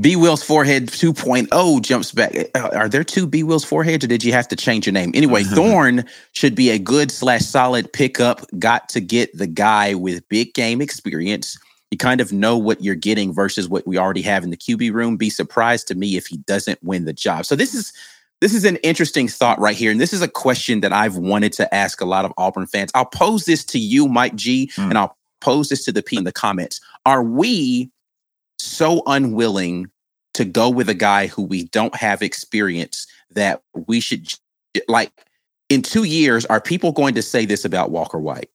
B 0.00 0.16
Will's 0.16 0.42
forehead 0.42 0.88
2.0 0.88 1.82
jumps 1.82 2.12
back. 2.12 2.34
Uh, 2.54 2.70
are 2.72 2.88
there 2.88 3.04
two 3.04 3.26
B 3.26 3.42
Will's 3.42 3.64
foreheads, 3.64 4.04
or 4.04 4.08
did 4.08 4.24
you 4.24 4.32
have 4.32 4.48
to 4.48 4.56
change 4.56 4.86
your 4.86 4.92
name? 4.92 5.12
Anyway, 5.14 5.44
Thorne 5.44 6.04
should 6.32 6.54
be 6.54 6.70
a 6.70 6.78
good 6.78 7.10
slash 7.10 7.42
solid 7.42 7.92
pickup. 7.92 8.40
Got 8.58 8.88
to 8.90 9.00
get 9.00 9.36
the 9.36 9.46
guy 9.46 9.94
with 9.94 10.28
big 10.28 10.54
game 10.54 10.80
experience. 10.80 11.58
You 11.90 11.98
kind 11.98 12.20
of 12.20 12.32
know 12.32 12.58
what 12.58 12.82
you're 12.82 12.94
getting 12.96 13.32
versus 13.32 13.68
what 13.68 13.86
we 13.86 13.96
already 13.96 14.22
have 14.22 14.42
in 14.42 14.50
the 14.50 14.56
QB 14.56 14.92
room. 14.92 15.16
Be 15.16 15.30
surprised 15.30 15.86
to 15.88 15.94
me 15.94 16.16
if 16.16 16.26
he 16.26 16.38
doesn't 16.38 16.82
win 16.82 17.04
the 17.04 17.12
job. 17.12 17.46
So 17.46 17.54
this 17.54 17.74
is 17.74 17.92
this 18.40 18.54
is 18.54 18.64
an 18.64 18.76
interesting 18.76 19.28
thought 19.28 19.58
right 19.58 19.76
here, 19.76 19.90
and 19.90 20.00
this 20.00 20.12
is 20.12 20.20
a 20.20 20.28
question 20.28 20.80
that 20.80 20.92
I've 20.92 21.16
wanted 21.16 21.52
to 21.54 21.74
ask 21.74 22.00
a 22.00 22.06
lot 22.06 22.24
of 22.24 22.32
Auburn 22.36 22.66
fans. 22.66 22.90
I'll 22.94 23.06
pose 23.06 23.44
this 23.44 23.64
to 23.66 23.78
you, 23.78 24.08
Mike 24.08 24.34
G, 24.34 24.70
mm. 24.74 24.90
and 24.90 24.98
I'll 24.98 25.16
pose 25.40 25.68
this 25.68 25.84
to 25.84 25.92
the 25.92 26.02
P 26.02 26.16
in 26.16 26.24
the 26.24 26.32
comments. 26.32 26.80
Are 27.06 27.22
we 27.22 27.90
so 28.58 29.02
unwilling 29.06 29.90
to 30.34 30.44
go 30.44 30.68
with 30.68 30.88
a 30.88 30.94
guy 30.94 31.26
who 31.26 31.42
we 31.42 31.64
don't 31.64 31.94
have 31.96 32.22
experience 32.22 33.06
that 33.30 33.62
we 33.86 34.00
should 34.00 34.32
like 34.88 35.10
in 35.68 35.82
two 35.82 36.04
years 36.04 36.44
are 36.46 36.60
people 36.60 36.92
going 36.92 37.14
to 37.14 37.22
say 37.22 37.44
this 37.46 37.64
about 37.64 37.90
walker 37.90 38.18
white? 38.18 38.50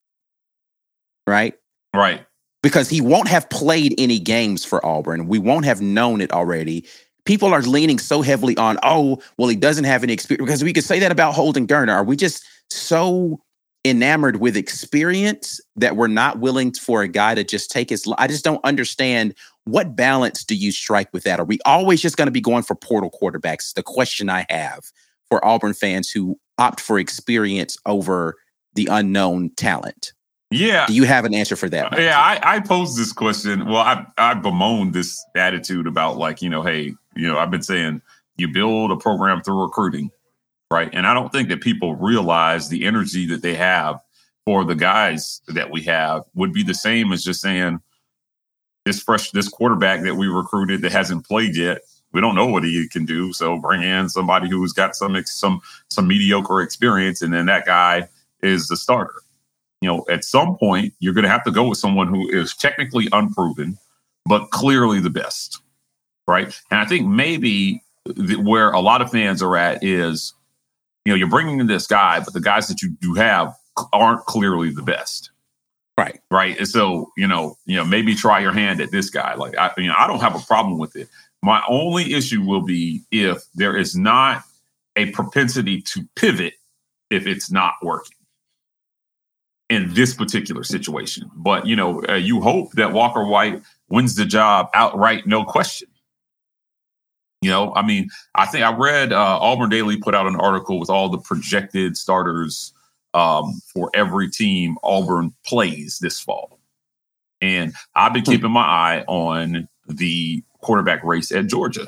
Right? 1.28 1.56
Right. 1.96 2.26
Because 2.64 2.90
he 2.90 3.02
won't 3.02 3.28
have 3.28 3.50
played 3.50 3.96
any 3.98 4.20
games 4.20 4.64
for 4.64 4.86
auburn. 4.86 5.28
We 5.28 5.40
won't 5.40 5.66
have 5.66 5.82
known 5.82 6.22
it 6.22 6.32
already. 6.32 6.86
People 7.26 7.54
are 7.54 7.62
leaning 7.62 8.00
so 8.00 8.22
heavily 8.22 8.56
on 8.58 8.78
oh 8.84 9.22
well 9.38 9.50
he 9.50 9.56
doesn't 9.56 9.86
have 9.86 10.04
any 10.04 10.14
experience 10.14 10.46
because 10.46 10.64
we 10.64 10.74
could 10.74 10.84
say 10.84 11.00
that 11.00 11.12
about 11.12 11.34
holden 11.34 11.68
geriner 11.68 11.94
are 11.94 12.04
we 12.04 12.16
just 12.16 12.44
so 12.70 13.42
enamored 13.84 14.38
with 14.38 14.56
experience 14.56 15.60
that 15.76 15.96
we're 15.96 16.08
not 16.08 16.40
willing 16.40 16.72
for 16.72 17.02
a 17.02 17.08
guy 17.08 17.34
to 17.34 17.44
just 17.44 17.72
take 17.72 17.90
his 17.90 18.08
I 18.18 18.28
just 18.28 18.44
don't 18.44 18.64
understand 18.64 19.34
what 19.66 19.96
balance 19.96 20.44
do 20.44 20.56
you 20.56 20.72
strike 20.72 21.10
with 21.14 21.24
that? 21.24 21.40
Are 21.40 21.46
we 21.46 21.60
always 21.66 22.02
just 22.02 22.18
going 22.18 22.28
to 22.28 22.32
be 22.32 22.42
going 22.42 22.64
for 22.64 22.76
portal 22.76 23.12
quarterbacks? 23.12 23.74
The 23.74 23.84
question 23.84 24.30
I 24.30 24.46
have 24.50 24.84
for 25.30 25.46
Auburn 25.46 25.74
fans 25.74 26.10
who 26.10 26.40
opt 26.58 26.80
for 26.80 27.00
experience 27.00 27.78
over 27.86 28.36
the 28.74 28.88
unknown 28.92 29.52
talent. 29.56 30.14
Yeah. 30.50 30.86
Do 30.86 30.94
you 30.94 31.06
have 31.06 31.24
an 31.24 31.34
answer 31.34 31.56
for 31.56 31.70
that? 31.70 31.98
Yeah, 31.98 32.20
I, 32.20 32.56
I 32.56 32.60
posed 32.60 32.98
this 32.98 33.14
question. 33.14 33.66
Well, 33.66 33.78
I 33.78 34.06
I 34.18 34.34
bemoaned 34.34 34.94
this 34.94 35.24
attitude 35.36 35.88
about 35.88 36.18
like, 36.18 36.42
you 36.42 36.50
know, 36.50 36.62
hey, 36.62 36.94
you 37.16 37.28
know, 37.28 37.38
I've 37.38 37.52
been 37.52 37.62
saying 37.62 38.02
you 38.36 38.50
build 38.50 38.92
a 38.92 38.98
program 38.98 39.42
through 39.42 39.62
recruiting 39.64 40.12
right? 40.72 40.90
And 40.94 41.06
I 41.06 41.14
don't 41.14 41.32
think 41.32 41.50
that 41.50 41.62
people 41.62 41.96
realize 41.96 42.70
the 42.70 42.86
energy 42.86 43.28
that 43.28 43.44
they 43.44 43.54
have 43.56 44.00
for 44.46 44.64
the 44.64 44.74
guys 44.74 45.42
that 45.50 45.70
we 45.70 45.84
have 45.84 46.24
would 46.34 46.54
be 46.54 46.64
the 46.64 46.74
same 46.74 47.12
as 47.12 47.24
just 47.24 47.42
saying, 47.42 47.80
this 48.86 49.02
fresh 49.02 49.32
this 49.32 49.48
quarterback 49.48 50.02
that 50.04 50.16
we 50.16 50.28
recruited 50.28 50.82
that 50.82 50.92
hasn't 50.92 51.26
played 51.26 51.56
yet. 51.56 51.82
We 52.14 52.22
don't 52.22 52.36
know 52.36 52.48
what 52.48 52.64
he 52.64 52.88
can 52.90 53.06
do, 53.06 53.32
so 53.32 53.58
bring 53.58 53.84
in 53.84 54.10
somebody 54.10 54.50
who's 54.50 54.74
got 54.74 54.96
some 54.96 55.22
some 55.26 55.62
some 55.90 56.08
mediocre 56.08 56.62
experience, 56.62 57.22
and 57.22 57.34
then 57.34 57.46
that 57.46 57.66
guy 57.66 58.10
is 58.42 58.68
the 58.68 58.76
starter. 58.76 59.14
You 59.82 59.90
know, 59.90 60.06
at 60.10 60.24
some 60.24 60.58
point, 60.58 60.94
you're 61.00 61.14
going 61.14 61.24
to 61.24 61.30
have 61.30 61.44
to 61.46 61.52
go 61.52 61.68
with 61.68 61.78
someone 61.78 62.08
who 62.08 62.30
is 62.30 62.54
technically 62.56 63.08
unproven, 63.12 63.78
but 64.26 64.52
clearly 64.52 65.00
the 65.00 65.10
best, 65.10 65.60
right? 66.28 66.46
And 66.70 66.80
I 66.80 66.86
think 66.86 67.08
maybe 67.08 67.82
the, 68.06 68.36
where 68.36 68.72
a 68.72 68.80
lot 68.80 69.02
of 69.02 69.10
fans 69.10 69.42
are 69.42 69.58
at 69.58 69.84
is, 69.84 70.34
you 71.06 71.12
know, 71.12 71.18
you're 71.18 71.30
bringing 71.30 71.60
in 71.60 71.68
this 71.68 71.88
guy, 71.88 72.20
but 72.20 72.34
the 72.34 72.42
guys 72.42 72.68
that 72.68 72.82
you 72.84 72.90
do 73.02 73.16
have 73.16 73.56
aren't 73.94 74.26
clearly 74.26 74.70
the 74.70 74.84
best. 74.84 75.32
Right. 76.02 76.20
Right. 76.30 76.58
And 76.58 76.68
so, 76.68 77.12
you 77.18 77.28
know, 77.28 77.58
you 77.66 77.76
know, 77.76 77.86
maybe 77.86 78.16
try 78.16 78.40
your 78.40 78.54
hand 78.54 78.82
at 78.82 78.92
this 78.92 79.10
guy. 79.10 79.36
Like 79.36 79.58
I 79.58 79.72
you 79.78 79.88
know, 79.88 79.96
I 79.98 80.08
don't 80.08 80.20
have 80.20 80.36
a 80.36 80.46
problem 80.46 80.78
with 80.78 80.96
it. 80.96 81.08
My 81.44 81.62
only 81.68 82.14
issue 82.14 82.42
will 82.42 82.62
be 82.62 83.04
if 83.12 83.44
there 83.56 83.76
is 83.78 83.96
not 83.96 84.44
a 84.96 85.12
propensity 85.12 85.82
to 85.82 86.08
pivot 86.16 86.54
if 87.10 87.28
it's 87.28 87.52
not 87.52 87.76
working 87.82 88.18
in 89.70 89.94
this 89.94 90.14
particular 90.14 90.64
situation. 90.64 91.30
But, 91.34 91.66
you 91.66 91.76
know, 91.76 92.04
uh, 92.10 92.16
you 92.16 92.42
hope 92.42 92.74
that 92.74 92.92
Walker 92.92 93.24
White 93.24 93.62
wins 93.90 94.16
the 94.16 94.26
job 94.26 94.70
outright, 94.74 95.26
no 95.26 95.44
question. 95.44 95.88
You 97.42 97.50
know, 97.50 97.74
I 97.74 97.82
mean, 97.82 98.10
I 98.36 98.46
think 98.46 98.64
I 98.64 98.76
read 98.76 99.14
uh, 99.14 99.40
Auburn 99.42 99.70
Daily 99.70 99.98
put 99.98 100.14
out 100.14 100.28
an 100.28 100.36
article 100.36 100.80
with 100.80 100.90
all 100.90 101.10
the 101.10 101.18
projected 101.18 101.98
starters 101.98 102.74
um, 103.14 103.62
for 103.74 103.90
every 103.94 104.30
team 104.30 104.78
Auburn 104.84 105.34
plays 105.46 106.00
this 106.00 106.20
fall. 106.20 106.60
And 107.42 107.74
I've 107.96 108.14
been 108.14 108.24
hmm. 108.24 108.32
keeping 108.32 108.52
my 108.52 108.62
eye 108.62 109.04
on 109.08 109.68
the 109.88 110.44
quarterback 110.62 111.04
race 111.04 111.32
at 111.32 111.48
Georgia. 111.48 111.88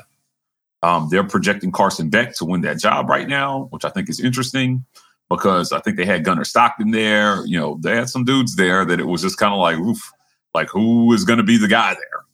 Um, 0.82 1.08
they're 1.10 1.24
projecting 1.24 1.72
Carson 1.72 2.10
Beck 2.10 2.34
to 2.36 2.44
win 2.44 2.60
that 2.62 2.78
job 2.78 3.08
right 3.08 3.26
now, 3.26 3.68
which 3.70 3.84
I 3.84 3.88
think 3.88 4.10
is 4.10 4.20
interesting 4.20 4.84
because 5.30 5.72
I 5.72 5.80
think 5.80 5.96
they 5.96 6.04
had 6.04 6.24
Gunnar 6.24 6.44
Stockton 6.44 6.90
there. 6.90 7.44
You 7.46 7.58
know, 7.58 7.78
they 7.80 7.96
had 7.96 8.10
some 8.10 8.24
dudes 8.24 8.56
there 8.56 8.84
that 8.84 9.00
it 9.00 9.06
was 9.06 9.22
just 9.22 9.38
kind 9.38 9.54
of 9.54 9.60
like, 9.60 9.78
oof, 9.78 10.12
like 10.52 10.68
who 10.68 11.12
is 11.14 11.24
going 11.24 11.38
to 11.38 11.44
be 11.44 11.56
the 11.56 11.68
guy 11.68 11.94
there? 11.94 12.24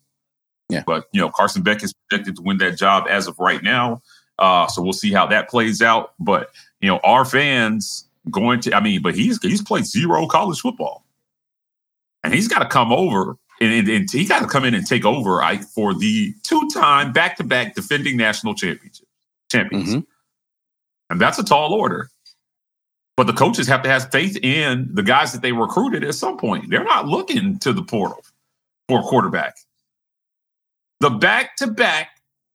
Yeah. 0.68 0.82
But, 0.84 1.06
you 1.12 1.20
know, 1.20 1.30
Carson 1.30 1.62
Beck 1.62 1.84
is 1.84 1.92
projected 1.92 2.36
to 2.36 2.42
win 2.42 2.58
that 2.58 2.76
job 2.76 3.06
as 3.08 3.28
of 3.28 3.38
right 3.38 3.62
now. 3.62 4.02
Uh, 4.38 4.66
so 4.66 4.82
we'll 4.82 4.92
see 4.92 5.12
how 5.12 5.26
that 5.26 5.48
plays 5.48 5.80
out. 5.80 6.14
But, 6.18 6.50
you 6.80 6.88
know, 6.88 6.98
our 7.04 7.24
fans 7.24 8.08
going 8.28 8.60
to, 8.60 8.74
I 8.74 8.80
mean, 8.80 9.00
but 9.02 9.14
he's 9.14 9.40
he's 9.40 9.62
played 9.62 9.86
zero 9.86 10.26
college 10.26 10.60
football. 10.60 11.04
And 12.22 12.34
he's 12.34 12.48
got 12.48 12.58
to 12.58 12.68
come 12.68 12.92
over 12.92 13.38
and, 13.62 13.72
and, 13.72 13.88
and 13.88 14.10
he 14.10 14.26
got 14.26 14.40
to 14.40 14.46
come 14.46 14.64
in 14.66 14.74
and 14.74 14.86
take 14.86 15.06
over 15.06 15.42
I, 15.42 15.56
for 15.58 15.94
the 15.94 16.34
two-time 16.42 17.12
back-to-back 17.12 17.74
defending 17.74 18.18
national 18.18 18.54
championship 18.54 19.06
champions. 19.50 19.88
Mm-hmm. 19.88 20.00
And 21.08 21.20
that's 21.20 21.38
a 21.38 21.44
tall 21.44 21.72
order. 21.72 22.10
But 23.16 23.26
the 23.26 23.32
coaches 23.32 23.66
have 23.68 23.82
to 23.82 23.88
have 23.88 24.10
faith 24.10 24.38
in 24.42 24.88
the 24.92 25.02
guys 25.02 25.32
that 25.32 25.42
they 25.42 25.52
recruited 25.52 26.04
at 26.04 26.14
some 26.14 26.36
point. 26.36 26.70
They're 26.70 26.84
not 26.84 27.06
looking 27.06 27.58
to 27.60 27.72
the 27.72 27.82
portal 27.82 28.22
for 28.88 29.00
a 29.00 29.02
quarterback. 29.02 29.56
The 31.00 31.10
back-to-back 31.10 32.08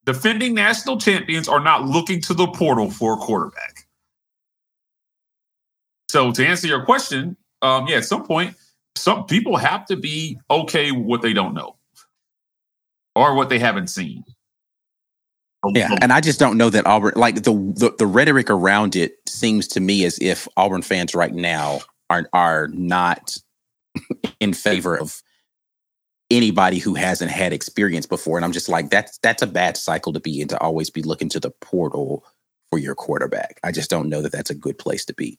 defending 0.05 0.53
national 0.53 0.99
champions 0.99 1.47
are 1.49 1.59
not 1.59 1.85
looking 1.85 2.21
to 2.21 2.35
the 2.35 2.47
portal 2.47 2.91
for 2.91 3.13
a 3.13 3.17
quarterback. 3.17 3.74
So 6.15 6.31
to 6.31 6.47
answer 6.47 6.65
your 6.65 6.85
question, 6.85 7.35
um, 7.61 7.87
yeah, 7.87 7.97
at 7.97 8.05
some 8.05 8.23
point, 8.23 8.55
some 8.95 9.25
people 9.25 9.57
have 9.57 9.85
to 9.87 9.97
be 9.97 10.39
okay 10.49 10.93
with 10.93 11.05
what 11.05 11.21
they 11.21 11.33
don't 11.33 11.53
know 11.53 11.75
or 13.17 13.35
what 13.35 13.49
they 13.49 13.59
haven't 13.59 13.87
seen. 13.87 14.23
Yeah, 15.73 15.93
and 16.01 16.13
I 16.13 16.21
just 16.21 16.39
don't 16.39 16.57
know 16.57 16.69
that 16.69 16.87
Auburn 16.87 17.15
like 17.17 17.43
the, 17.43 17.51
the 17.51 17.93
the 17.97 18.07
rhetoric 18.07 18.49
around 18.49 18.95
it 18.95 19.17
seems 19.27 19.67
to 19.67 19.81
me 19.81 20.05
as 20.05 20.17
if 20.21 20.47
Auburn 20.55 20.83
fans 20.83 21.13
right 21.13 21.33
now 21.33 21.81
are 22.09 22.29
are 22.31 22.69
not 22.69 23.35
in 24.39 24.53
favor 24.53 24.97
of 24.97 25.21
anybody 26.31 26.79
who 26.79 26.93
hasn't 26.93 27.31
had 27.31 27.51
experience 27.51 28.05
before. 28.05 28.37
And 28.37 28.45
I'm 28.45 28.53
just 28.53 28.69
like, 28.69 28.89
that's 28.89 29.17
that's 29.17 29.41
a 29.41 29.47
bad 29.47 29.75
cycle 29.75 30.13
to 30.13 30.21
be 30.21 30.39
in 30.39 30.47
to 30.47 30.59
always 30.61 30.89
be 30.89 31.01
looking 31.01 31.27
to 31.27 31.41
the 31.41 31.51
portal 31.51 32.23
for 32.69 32.79
your 32.79 32.95
quarterback. 32.95 33.59
I 33.65 33.73
just 33.73 33.89
don't 33.89 34.07
know 34.07 34.21
that 34.21 34.31
that's 34.31 34.49
a 34.49 34.55
good 34.55 34.77
place 34.77 35.03
to 35.07 35.13
be. 35.13 35.37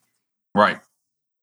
Right. 0.57 0.79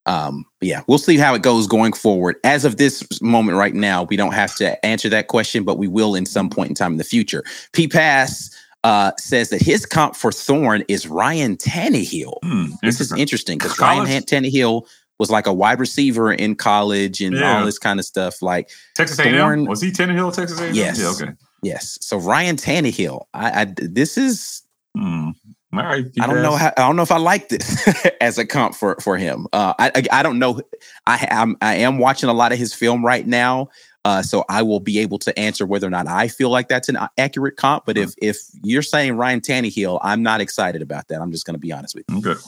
Um, 0.05 0.45
yeah, 0.59 0.81
we'll 0.87 0.97
see 0.97 1.17
how 1.17 1.33
it 1.33 1.41
goes 1.41 1.65
going 1.65 1.93
forward. 1.93 2.35
As 2.43 2.65
of 2.65 2.77
this 2.77 3.21
moment 3.21 3.57
right 3.57 3.73
now, 3.73 4.03
we 4.03 4.17
don't 4.17 4.33
have 4.33 4.53
to 4.55 4.85
answer 4.85 5.07
that 5.09 5.27
question, 5.29 5.63
but 5.63 5.77
we 5.77 5.87
will 5.87 6.15
in 6.15 6.25
some 6.25 6.49
point 6.49 6.69
in 6.69 6.75
time 6.75 6.93
in 6.93 6.97
the 6.97 7.05
future. 7.05 7.43
P 7.71 7.87
Pass 7.87 8.49
uh, 8.83 9.11
says 9.17 9.49
that 9.49 9.61
his 9.61 9.85
comp 9.85 10.15
for 10.15 10.31
Thorne 10.31 10.83
is 10.89 11.07
Ryan 11.07 11.55
Tannehill. 11.55 12.37
Hmm, 12.43 12.71
this 12.81 12.99
is 12.99 13.13
interesting 13.13 13.57
because 13.57 13.79
Ryan 13.79 14.23
Tannehill 14.23 14.85
was 15.19 15.31
like 15.31 15.47
a 15.47 15.53
wide 15.53 15.79
receiver 15.79 16.33
in 16.33 16.55
college 16.55 17.21
and 17.21 17.35
yeah. 17.35 17.59
all 17.59 17.65
this 17.65 17.79
kind 17.79 17.99
of 17.99 18.05
stuff. 18.05 18.41
Like 18.41 18.69
Texas 18.95 19.19
A&M 19.19 19.65
was 19.65 19.81
he 19.81 19.91
Tannehill 19.91 20.35
Texas 20.35 20.59
A&M? 20.59 20.73
Yes. 20.73 20.99
Yeah, 20.99 21.11
okay. 21.11 21.31
Yes. 21.61 21.97
So 22.01 22.17
Ryan 22.17 22.57
Tannehill, 22.57 23.25
I, 23.33 23.61
I 23.61 23.73
this 23.77 24.17
is 24.17 24.63
hmm. 24.97 25.29
All 25.73 25.83
right. 25.83 26.05
I 26.19 26.27
don't 26.27 26.41
know 26.41 26.55
how. 26.55 26.71
I 26.77 26.81
don't 26.81 26.95
know 26.95 27.01
if 27.01 27.11
I 27.11 27.17
like 27.17 27.49
this 27.49 27.87
as 28.21 28.37
a 28.37 28.45
comp 28.45 28.75
for 28.75 28.95
for 29.01 29.17
him. 29.17 29.47
Uh, 29.51 29.73
I, 29.79 29.91
I, 29.95 30.19
I 30.19 30.23
don't 30.23 30.39
know. 30.39 30.61
I 31.07 31.27
am 31.29 31.57
I 31.61 31.75
am 31.75 31.97
watching 31.97 32.29
a 32.29 32.33
lot 32.33 32.51
of 32.51 32.59
his 32.59 32.73
film 32.73 33.03
right 33.03 33.25
now, 33.25 33.69
uh, 34.05 34.21
so 34.21 34.45
I 34.49 34.61
will 34.61 34.79
be 34.79 34.99
able 34.99 35.17
to 35.19 35.37
answer 35.37 35.65
whether 35.65 35.87
or 35.87 35.89
not 35.89 36.07
I 36.07 36.27
feel 36.27 36.49
like 36.49 36.67
that's 36.67 36.89
an 36.89 36.97
accurate 37.17 37.57
comp. 37.57 37.85
But 37.85 37.97
if 37.97 38.09
mm-hmm. 38.09 38.25
if 38.25 38.37
you're 38.61 38.81
saying 38.81 39.17
Ryan 39.17 39.41
Tannehill, 39.41 39.99
I'm 40.01 40.21
not 40.21 40.41
excited 40.41 40.81
about 40.81 41.07
that. 41.07 41.21
I'm 41.21 41.31
just 41.31 41.45
going 41.45 41.55
to 41.55 41.59
be 41.59 41.71
honest 41.71 41.95
with 41.95 42.05
you. 42.09 42.17
Okay. 42.17 42.39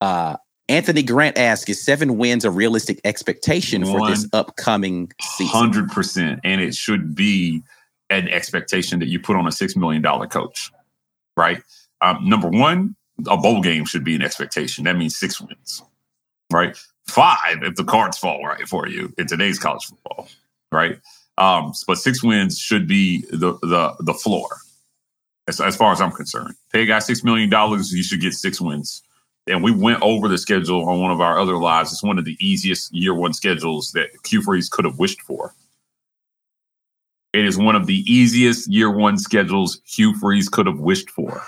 Uh, 0.00 0.36
Anthony 0.68 1.02
Grant 1.02 1.38
asks, 1.38 1.70
"Is 1.70 1.82
seven 1.82 2.18
wins 2.18 2.44
a 2.44 2.50
realistic 2.50 3.00
expectation 3.04 3.84
for 3.84 4.06
this 4.08 4.28
upcoming 4.32 5.12
season?" 5.22 5.56
Hundred 5.56 5.90
percent, 5.90 6.40
and 6.44 6.60
it 6.60 6.74
should 6.74 7.14
be 7.14 7.62
an 8.10 8.28
expectation 8.28 8.98
that 8.98 9.06
you 9.06 9.20
put 9.20 9.36
on 9.36 9.46
a 9.46 9.52
six 9.52 9.76
million 9.76 10.02
dollar 10.02 10.26
coach, 10.26 10.70
right? 11.36 11.62
Um, 12.00 12.28
number 12.28 12.48
one, 12.48 12.94
a 13.26 13.36
bowl 13.36 13.60
game 13.60 13.84
should 13.84 14.04
be 14.04 14.14
an 14.14 14.22
expectation. 14.22 14.84
That 14.84 14.96
means 14.96 15.16
six 15.16 15.40
wins, 15.40 15.82
right? 16.52 16.76
Five 17.06 17.62
if 17.62 17.76
the 17.76 17.84
cards 17.84 18.18
fall 18.18 18.44
right 18.44 18.66
for 18.68 18.88
you 18.88 19.12
in 19.16 19.26
today's 19.26 19.58
college 19.58 19.84
football, 19.84 20.28
right? 20.72 20.98
Um, 21.38 21.72
but 21.86 21.98
six 21.98 22.22
wins 22.22 22.58
should 22.58 22.86
be 22.86 23.22
the 23.30 23.58
the 23.62 23.94
the 24.00 24.14
floor, 24.14 24.48
as, 25.48 25.60
as 25.60 25.76
far 25.76 25.92
as 25.92 26.00
I'm 26.00 26.12
concerned. 26.12 26.54
Pay 26.72 26.82
a 26.82 26.86
guy 26.86 26.98
six 26.98 27.22
million 27.24 27.48
dollars, 27.48 27.92
you 27.92 28.02
should 28.02 28.20
get 28.20 28.34
six 28.34 28.60
wins. 28.60 29.02
And 29.48 29.62
we 29.62 29.70
went 29.70 30.02
over 30.02 30.26
the 30.26 30.38
schedule 30.38 30.88
on 30.88 31.00
one 31.00 31.12
of 31.12 31.20
our 31.20 31.38
other 31.38 31.56
lives. 31.56 31.92
It's 31.92 32.02
one 32.02 32.18
of 32.18 32.24
the 32.24 32.36
easiest 32.40 32.92
year 32.92 33.14
one 33.14 33.32
schedules 33.32 33.92
that 33.92 34.08
Hugh 34.26 34.42
Freeze 34.42 34.68
could 34.68 34.84
have 34.84 34.98
wished 34.98 35.22
for. 35.22 35.54
It 37.32 37.44
is 37.44 37.56
one 37.56 37.76
of 37.76 37.86
the 37.86 38.02
easiest 38.12 38.68
year 38.68 38.90
one 38.90 39.18
schedules 39.18 39.80
Hugh 39.84 40.14
Freeze 40.16 40.48
could 40.48 40.66
have 40.66 40.80
wished 40.80 41.10
for. 41.10 41.42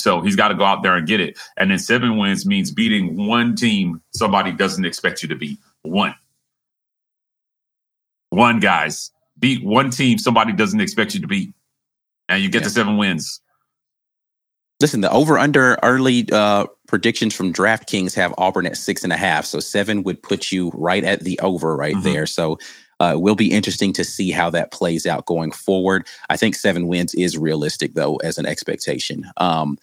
So 0.00 0.20
he's 0.20 0.36
got 0.36 0.48
to 0.48 0.54
go 0.54 0.64
out 0.64 0.82
there 0.82 0.94
and 0.94 1.06
get 1.06 1.20
it. 1.20 1.38
And 1.56 1.70
then 1.70 1.78
seven 1.78 2.16
wins 2.16 2.46
means 2.46 2.70
beating 2.70 3.26
one 3.26 3.56
team 3.56 4.00
somebody 4.14 4.52
doesn't 4.52 4.84
expect 4.84 5.22
you 5.22 5.28
to 5.28 5.36
beat. 5.36 5.58
One. 5.82 6.14
One, 8.30 8.60
guys. 8.60 9.10
Beat 9.38 9.64
one 9.64 9.90
team 9.90 10.18
somebody 10.18 10.52
doesn't 10.52 10.80
expect 10.80 11.14
you 11.14 11.20
to 11.20 11.26
beat. 11.26 11.52
And 12.28 12.42
you 12.42 12.48
get 12.48 12.62
yeah. 12.62 12.68
to 12.68 12.70
seven 12.70 12.96
wins. 12.96 13.40
Listen, 14.80 15.00
the 15.00 15.10
over 15.10 15.38
under 15.38 15.78
early 15.82 16.28
uh, 16.30 16.66
predictions 16.86 17.34
from 17.34 17.52
DraftKings 17.52 18.14
have 18.14 18.34
Auburn 18.36 18.66
at 18.66 18.76
six 18.76 19.04
and 19.04 19.12
a 19.12 19.16
half. 19.16 19.46
So 19.46 19.58
seven 19.58 20.02
would 20.02 20.22
put 20.22 20.52
you 20.52 20.70
right 20.74 21.02
at 21.02 21.20
the 21.20 21.38
over 21.40 21.74
right 21.74 21.94
mm-hmm. 21.94 22.04
there. 22.04 22.26
So 22.26 22.58
uh, 23.00 23.12
it 23.14 23.20
will 23.20 23.34
be 23.34 23.52
interesting 23.52 23.92
to 23.94 24.04
see 24.04 24.30
how 24.30 24.50
that 24.50 24.72
plays 24.72 25.06
out 25.06 25.26
going 25.26 25.52
forward. 25.52 26.06
I 26.30 26.36
think 26.36 26.54
seven 26.54 26.86
wins 26.88 27.14
is 27.14 27.36
realistic, 27.36 27.94
though, 27.94 28.16
as 28.16 28.38
an 28.38 28.46
expectation. 28.46 29.26
Um, 29.36 29.78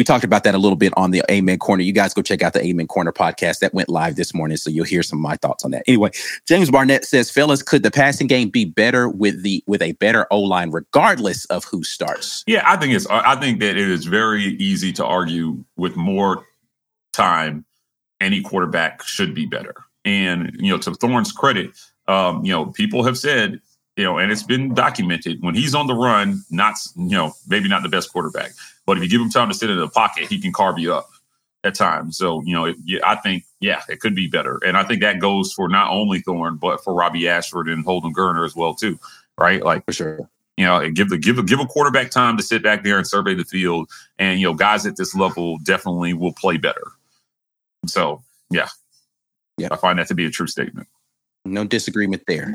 we 0.00 0.04
talked 0.04 0.24
about 0.24 0.44
that 0.44 0.54
a 0.54 0.58
little 0.58 0.76
bit 0.76 0.94
on 0.96 1.10
the 1.10 1.22
Amen 1.30 1.58
Corner. 1.58 1.82
You 1.82 1.92
guys 1.92 2.14
go 2.14 2.22
check 2.22 2.40
out 2.40 2.54
the 2.54 2.64
Amen 2.64 2.86
Corner 2.86 3.12
podcast 3.12 3.58
that 3.58 3.74
went 3.74 3.90
live 3.90 4.16
this 4.16 4.32
morning, 4.32 4.56
so 4.56 4.70
you'll 4.70 4.86
hear 4.86 5.02
some 5.02 5.18
of 5.18 5.22
my 5.22 5.36
thoughts 5.36 5.62
on 5.62 5.72
that. 5.72 5.82
Anyway, 5.86 6.10
James 6.48 6.70
Barnett 6.70 7.04
says, 7.04 7.30
"Fellas, 7.30 7.62
could 7.62 7.82
the 7.82 7.90
passing 7.90 8.26
game 8.26 8.48
be 8.48 8.64
better 8.64 9.10
with 9.10 9.42
the 9.42 9.62
with 9.66 9.82
a 9.82 9.92
better 9.92 10.26
O 10.30 10.40
line, 10.40 10.70
regardless 10.70 11.44
of 11.46 11.64
who 11.64 11.84
starts?" 11.84 12.44
Yeah, 12.46 12.62
I 12.64 12.76
think 12.76 12.94
it's. 12.94 13.06
I 13.08 13.36
think 13.36 13.60
that 13.60 13.76
it 13.76 13.90
is 13.90 14.06
very 14.06 14.44
easy 14.56 14.90
to 14.94 15.04
argue 15.04 15.62
with 15.76 15.96
more 15.96 16.46
time, 17.12 17.66
any 18.20 18.40
quarterback 18.40 19.02
should 19.02 19.34
be 19.34 19.44
better. 19.44 19.74
And 20.04 20.56
you 20.58 20.72
know, 20.72 20.78
to 20.78 20.94
Thorne's 20.94 21.32
credit, 21.32 21.78
um, 22.10 22.44
you 22.44 22.52
know, 22.52 22.66
people 22.66 23.04
have 23.04 23.16
said, 23.16 23.60
you 23.96 24.04
know, 24.04 24.18
and 24.18 24.32
it's 24.32 24.42
been 24.42 24.74
documented 24.74 25.42
when 25.42 25.54
he's 25.54 25.74
on 25.74 25.86
the 25.86 25.94
run, 25.94 26.42
not, 26.50 26.74
you 26.96 27.16
know, 27.16 27.32
maybe 27.46 27.68
not 27.68 27.82
the 27.82 27.88
best 27.88 28.12
quarterback, 28.12 28.50
but 28.86 28.96
if 28.96 29.02
you 29.02 29.08
give 29.08 29.20
him 29.20 29.30
time 29.30 29.48
to 29.48 29.54
sit 29.54 29.70
in 29.70 29.78
the 29.78 29.88
pocket, 29.88 30.28
he 30.28 30.40
can 30.40 30.52
carve 30.52 30.78
you 30.78 30.94
up. 30.94 31.08
at 31.64 31.74
times. 31.74 32.16
So, 32.16 32.42
you 32.42 32.52
know, 32.52 32.66
it, 32.66 32.76
yeah, 32.84 33.00
I 33.04 33.16
think, 33.16 33.44
yeah, 33.60 33.82
it 33.88 34.00
could 34.00 34.14
be 34.14 34.26
better. 34.26 34.58
And 34.64 34.76
I 34.76 34.84
think 34.84 35.00
that 35.02 35.18
goes 35.18 35.52
for 35.52 35.68
not 35.68 35.90
only 35.90 36.20
Thorne, 36.20 36.56
but 36.56 36.82
for 36.82 36.94
Robby 36.94 37.28
Ashford 37.28 37.68
and 37.68 37.84
Holden 37.84 38.14
Geriner 38.14 38.44
as 38.44 38.56
well, 38.56 38.74
too. 38.74 38.98
Right. 39.38 39.62
Like, 39.62 39.84
for 39.84 39.92
sure. 39.92 40.28
You 40.56 40.66
know, 40.66 40.90
give 40.90 41.08
the 41.08 41.16
give 41.16 41.38
a 41.38 41.42
give 41.42 41.58
a 41.58 41.66
quarterback 41.66 42.10
time 42.10 42.36
to 42.36 42.42
sit 42.42 42.62
back 42.62 42.84
there 42.84 42.98
and 42.98 43.06
survey 43.06 43.34
the 43.34 43.44
field. 43.44 43.88
And, 44.18 44.40
you 44.40 44.46
know, 44.46 44.54
guys 44.54 44.84
at 44.84 44.96
this 44.96 45.14
level 45.14 45.58
definitely 45.58 46.12
will 46.12 46.34
play 46.34 46.58
better. 46.58 46.86
So 47.86 48.22
yeah. 48.50 48.68
Yeah. 49.56 49.68
I 49.70 49.76
find 49.76 49.98
that 49.98 50.08
to 50.08 50.14
be 50.14 50.26
a 50.26 50.30
true 50.30 50.46
statement. 50.46 50.86
No 51.44 51.64
disagreement 51.64 52.22
there. 52.26 52.54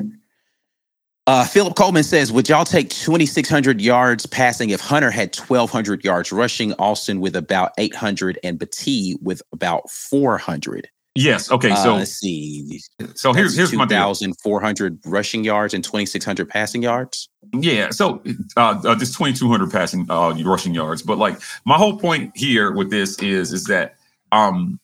Uh, 1.26 1.44
Philip 1.44 1.74
Coleman 1.74 2.04
says, 2.04 2.30
Would 2.30 2.48
y'all 2.48 2.64
take 2.64 2.88
2,600 2.90 3.80
yards 3.80 4.26
passing 4.26 4.70
if 4.70 4.80
Hunter 4.80 5.10
had 5.10 5.34
1,200 5.34 6.04
yards 6.04 6.30
rushing, 6.30 6.72
Alston 6.74 7.20
with 7.20 7.34
about 7.34 7.72
800, 7.78 8.38
and 8.44 8.58
Battie 8.58 9.20
with 9.20 9.42
about 9.52 9.90
400? 9.90 10.88
Yes. 11.16 11.50
Okay. 11.50 11.74
So 11.74 11.94
uh, 11.94 11.98
let's 11.98 12.12
see. 12.12 12.80
So 13.14 13.32
here's 13.32 13.56
here's 13.56 13.72
my 13.72 13.86
thousand 13.86 14.34
four 14.42 14.60
hundred 14.60 14.98
rushing 15.06 15.44
yards 15.44 15.72
and 15.72 15.82
twenty 15.82 16.04
six 16.04 16.26
hundred 16.26 16.50
passing 16.50 16.82
yards. 16.82 17.30
Yeah. 17.54 17.90
So 17.90 18.22
uh, 18.56 18.82
uh 18.84 18.94
two 18.96 19.48
hundred 19.48 19.72
passing 19.72 20.06
uh 20.10 20.34
rushing 20.44 20.74
yards, 20.74 21.00
but 21.02 21.16
like 21.16 21.40
my 21.64 21.78
whole 21.78 21.98
point 21.98 22.36
here 22.36 22.70
with 22.70 22.90
this 22.90 23.18
is 23.22 23.54
is 23.54 23.64
that 23.64 23.96
um 24.30 24.78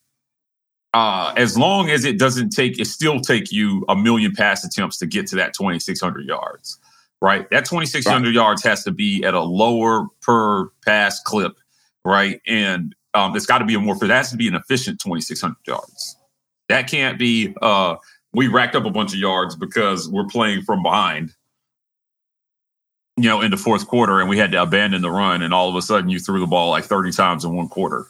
uh, 0.95 1.33
as 1.37 1.57
long 1.57 1.89
as 1.91 2.05
it 2.05 2.19
doesn't 2.19 2.51
take, 2.51 2.79
it 2.79 2.87
still 2.87 3.21
take 3.21 3.51
you 3.51 3.85
a 3.89 3.97
million 3.97 4.35
pass 4.35 4.65
attempts 4.65 4.99
to 4.99 5.07
get 5.07 5.27
to 5.29 5.37
that 5.37 5.55
2,600 5.55 6.27
yards, 6.27 6.79
right? 7.21 7.49
That 7.51 7.65
2,600 7.65 8.27
right. 8.27 8.35
yards 8.35 8.63
has 8.63 8.85
to 8.85 8.91
be 8.91 9.25
at 9.25 9.35
a 9.35 9.41
lower 9.41 10.07
per 10.21 10.69
pass 10.85 11.21
clip, 11.23 11.57
right? 12.05 12.41
And 12.47 12.95
um, 13.15 13.35
it's 13.37 13.47
got 13.47 13.59
to 13.59 13.65
be 13.65 13.75
a 13.75 13.81
more, 13.81 13.97
for 13.97 14.07
that 14.07 14.15
has 14.15 14.31
to 14.31 14.37
be 14.37 14.49
an 14.49 14.55
efficient 14.55 15.01
2,600 15.01 15.57
yards. 15.67 16.17
That 16.69 16.89
can't 16.89 17.19
be, 17.19 17.55
uh, 17.63 17.97
we 18.35 18.49
racked 18.49 18.77
up 18.77 18.85
a 18.85 18.91
bunch 18.91 19.13
of 19.13 19.19
yards 19.19 19.57
because 19.57 20.09
we're 20.09 20.27
playing 20.27 20.63
from 20.63 20.83
behind, 20.83 21.35
you 23.17 23.29
know, 23.29 23.41
in 23.41 23.51
the 23.51 23.57
fourth 23.57 23.89
quarter 23.89 24.21
and 24.21 24.29
we 24.29 24.39
had 24.39 24.53
to 24.53 24.63
abandon 24.63 25.01
the 25.01 25.11
run. 25.11 25.43
And 25.43 25.55
all 25.55 25.71
of 25.71 25.77
a 25.77 25.83
sudden 25.83 26.11
you 26.11 26.19
threw 26.19 26.41
the 26.41 26.47
ball 26.47 26.71
like 26.71 26.85
30 26.85 27.13
times 27.13 27.45
in 27.45 27.55
one 27.55 27.69
quarter, 27.69 28.07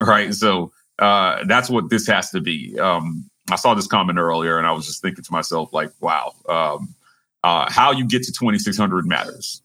right? 0.00 0.34
So, 0.34 0.72
uh, 0.98 1.44
that's 1.46 1.70
what 1.70 1.90
this 1.90 2.06
has 2.06 2.30
to 2.30 2.40
be. 2.40 2.78
Um, 2.78 3.28
I 3.50 3.56
saw 3.56 3.74
this 3.74 3.86
comment 3.86 4.18
earlier, 4.18 4.58
and 4.58 4.66
I 4.66 4.72
was 4.72 4.86
just 4.86 5.02
thinking 5.02 5.24
to 5.24 5.32
myself, 5.32 5.72
like, 5.72 5.90
wow, 6.00 6.34
um, 6.48 6.94
uh, 7.44 7.70
how 7.70 7.92
you 7.92 8.06
get 8.06 8.22
to 8.24 8.32
2600 8.32 9.06
matters. 9.06 9.62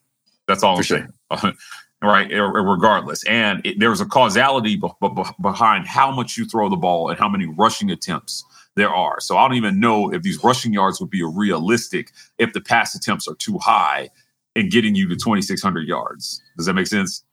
That's 0.48 0.64
all 0.64 0.76
For 0.76 0.80
I'm 0.80 0.84
sure. 0.84 1.10
saying. 1.32 1.54
right, 2.04 2.30
regardless. 2.32 3.24
And 3.26 3.66
it, 3.66 3.80
there's 3.80 4.02
a 4.02 4.06
causality 4.06 4.78
b- 4.78 4.90
b- 5.02 5.24
behind 5.42 5.88
how 5.88 6.12
much 6.12 6.38
you 6.38 6.46
throw 6.46 6.70
the 6.70 6.76
ball 6.76 7.10
and 7.10 7.20
how 7.20 7.30
many 7.30 7.46
rushing 7.46 7.92
attempts 7.92 8.44
there 8.76 8.90
are. 8.90 9.20
So 9.20 9.38
I 9.38 9.48
don't 9.48 9.58
even 9.58 9.80
know 9.80 10.14
if 10.14 10.24
these 10.24 10.44
rushing 10.44 10.74
yards 10.74 11.00
would 11.00 11.10
be 11.10 11.24
realistic 11.24 12.12
if 12.38 12.54
the 12.54 12.62
pass 12.62 12.96
attempts 12.96 13.28
are 13.28 13.36
too 13.36 13.58
high 13.60 14.10
in 14.56 14.70
getting 14.70 14.96
you 14.96 15.08
to 15.10 15.16
2,600 15.16 15.88
yards. 15.88 16.42
Does 16.58 16.66
that 16.68 16.74
make 16.74 16.88
sense? 16.88 17.24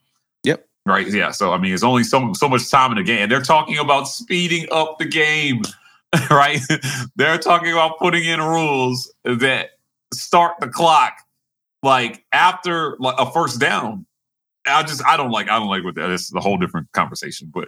Right. 0.87 1.07
Yeah. 1.09 1.31
So 1.31 1.53
I 1.53 1.59
mean, 1.59 1.73
it's 1.73 1.83
only 1.83 2.05
so 2.05 2.33
so 2.35 2.49
much 2.49 2.71
time 2.71 2.91
in 2.93 2.99
the 2.99 3.05
game. 3.05 3.29
They're 3.29 3.41
talking 3.41 3.79
about 3.79 4.05
speeding 4.05 4.67
up 4.71 4.99
the 4.99 5.07
game. 5.07 5.63
Right. 6.31 6.61
they're 7.17 7.39
talking 7.39 7.73
about 7.73 7.99
putting 7.99 8.25
in 8.25 8.41
rules 8.41 9.13
that 9.25 9.71
start 10.13 10.55
the 10.61 10.69
clock 10.69 11.15
like 11.83 12.25
after 12.31 12.97
like 13.01 13.17
a 13.19 13.29
first 13.33 13.59
down. 13.59 14.07
I 14.65 14.85
just 14.85 15.05
I 15.05 15.17
don't 15.17 15.33
like 15.33 15.49
I 15.49 15.59
don't 15.59 15.67
like 15.69 15.83
what 15.83 15.97
that 15.97 16.11
is 16.11 16.33
a 16.33 16.41
whole 16.41 16.57
different 16.57 16.93
conversation. 16.93 17.51
But 17.53 17.67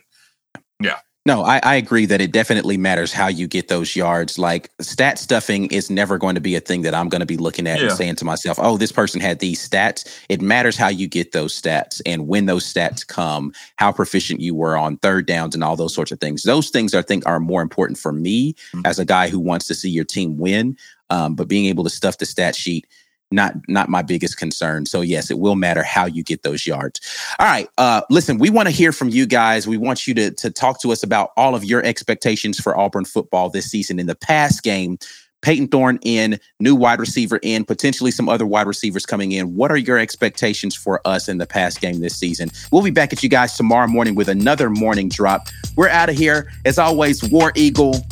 yeah. 0.81 1.01
No, 1.27 1.43
I, 1.43 1.59
I, 1.65 1.75
agree 1.75 2.07
that 2.07 2.21
it 2.21 2.31
definitely 2.31 2.77
matters 2.77 3.13
how 3.13 3.27
you 3.27 3.49
get 3.49 3.67
those 3.67 3.97
yards. 3.97 4.39
Like 4.39 4.71
stat 4.81 5.19
stuffing 5.19 5.67
is 5.73 5.91
never 5.91 6.19
going 6.19 6.37
to 6.37 6.41
be 6.41 6.55
a 6.55 6.61
thing 6.61 6.83
that 6.83 6.95
I'm 6.95 7.09
going 7.09 7.21
to 7.21 7.27
be 7.27 7.37
looking 7.37 7.67
at 7.67 7.81
yeah. 7.81 7.87
and 7.87 7.97
saying 7.97 8.15
to 8.17 8.25
myself, 8.25 8.61
oh, 8.63 8.77
this 8.77 8.93
person 8.93 9.21
had 9.21 9.41
these 9.41 9.69
stats. 9.69 10.09
It 10.29 10.41
matters 10.41 10.77
how 10.77 10.87
you 10.87 11.09
get 11.09 11.33
those 11.33 11.61
stats 11.61 12.01
and 12.07 12.29
when 12.29 12.47
those 12.47 12.73
stats 12.73 13.05
come, 13.05 13.53
how 13.75 13.91
proficient 13.91 14.39
you 14.39 14.55
were 14.55 14.77
on 14.77 14.99
third 14.99 15.27
downs 15.27 15.57
and 15.57 15.65
all 15.65 15.75
those 15.75 15.93
sorts 15.93 16.13
of 16.13 16.21
things. 16.21 16.45
Those 16.45 16.71
things 16.71 16.95
I 16.95 17.03
think 17.03 17.27
are 17.27 17.41
more 17.41 17.61
important 17.61 17.99
for 17.99 18.13
me 18.13 18.53
mm-hmm. 18.53 18.83
as 18.85 19.01
a 19.01 19.05
guy 19.05 19.29
who 19.29 19.41
wants 19.41 19.67
to 19.67 19.75
see 19.75 19.91
your 19.91 20.05
team 20.05 20.39
win. 20.39 20.79
Um, 21.11 21.35
but 21.35 21.49
being 21.49 21.67
able 21.67 21.83
to 21.83 21.91
stuff 21.91 22.19
the 22.19 22.27
stat 22.27 22.55
sheet 22.55 22.87
not 23.31 23.55
not 23.69 23.89
my 23.89 24.03
biggest 24.03 24.37
concern. 24.37 24.87
So 24.87 25.01
yes, 25.01 25.31
it 25.31 25.39
will 25.39 25.57
matter 25.57 25.83
how 25.83 26.07
you 26.07 26.23
get 26.23 26.43
those 26.43 26.67
yards. 26.67 27.01
All 27.39 27.47
right, 27.47 27.69
uh, 27.79 28.03
listen, 28.11 28.39
we 28.39 28.51
want 28.51 28.69
to 28.69 28.75
hear 28.75 28.93
from 28.93 29.09
you 29.09 29.27
guys. 29.27 29.67
We 29.67 29.77
want 29.77 30.07
you 30.07 30.15
to 30.15 30.31
to 30.31 30.51
talk 30.51 30.81
to 30.83 30.93
us 30.93 31.03
about 31.03 31.31
all 31.37 31.55
of 31.55 31.65
your 31.65 31.85
expectations 31.85 32.59
for 32.59 32.77
Auburn 32.77 33.05
football 33.05 33.51
this 33.51 33.71
season. 33.71 33.99
In 33.99 34.07
the 34.07 34.15
past 34.15 34.63
game, 34.63 34.99
Payton 35.43 35.69
Thorne 35.69 35.99
in, 36.03 36.41
new 36.61 36.75
wide 36.75 36.99
receiver 36.99 37.39
in, 37.43 37.65
potentially 37.65 38.11
some 38.11 38.29
other 38.29 38.47
wide 38.47 38.67
receivers 38.67 39.07
coming 39.07 39.33
in. 39.33 39.55
What 39.55 39.71
are 39.71 39.77
your 39.77 39.99
expectations 39.99 40.75
for 40.75 41.01
us 41.07 41.29
in 41.29 41.39
the 41.39 41.47
past 41.47 41.81
game 41.81 42.01
this 42.01 42.17
season? 42.17 42.51
We'll 42.73 42.83
be 42.83 42.91
back 42.91 43.13
at 43.13 43.23
you 43.23 43.29
guys 43.29 43.57
tomorrow 43.57 43.87
morning 43.87 44.15
with 44.15 44.29
another 44.29 44.71
morning 44.71 45.09
drop. 45.09 45.49
We're 45.77 45.89
out 45.89 46.09
of 46.09 46.17
here. 46.17 46.51
As 46.65 46.79
always, 46.79 47.23
War 47.31 47.53
Eagle. 47.55 48.05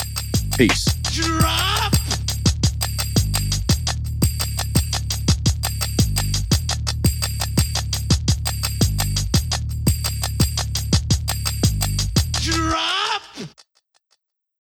Peace. 0.57 0.85
Drop. 1.11 1.74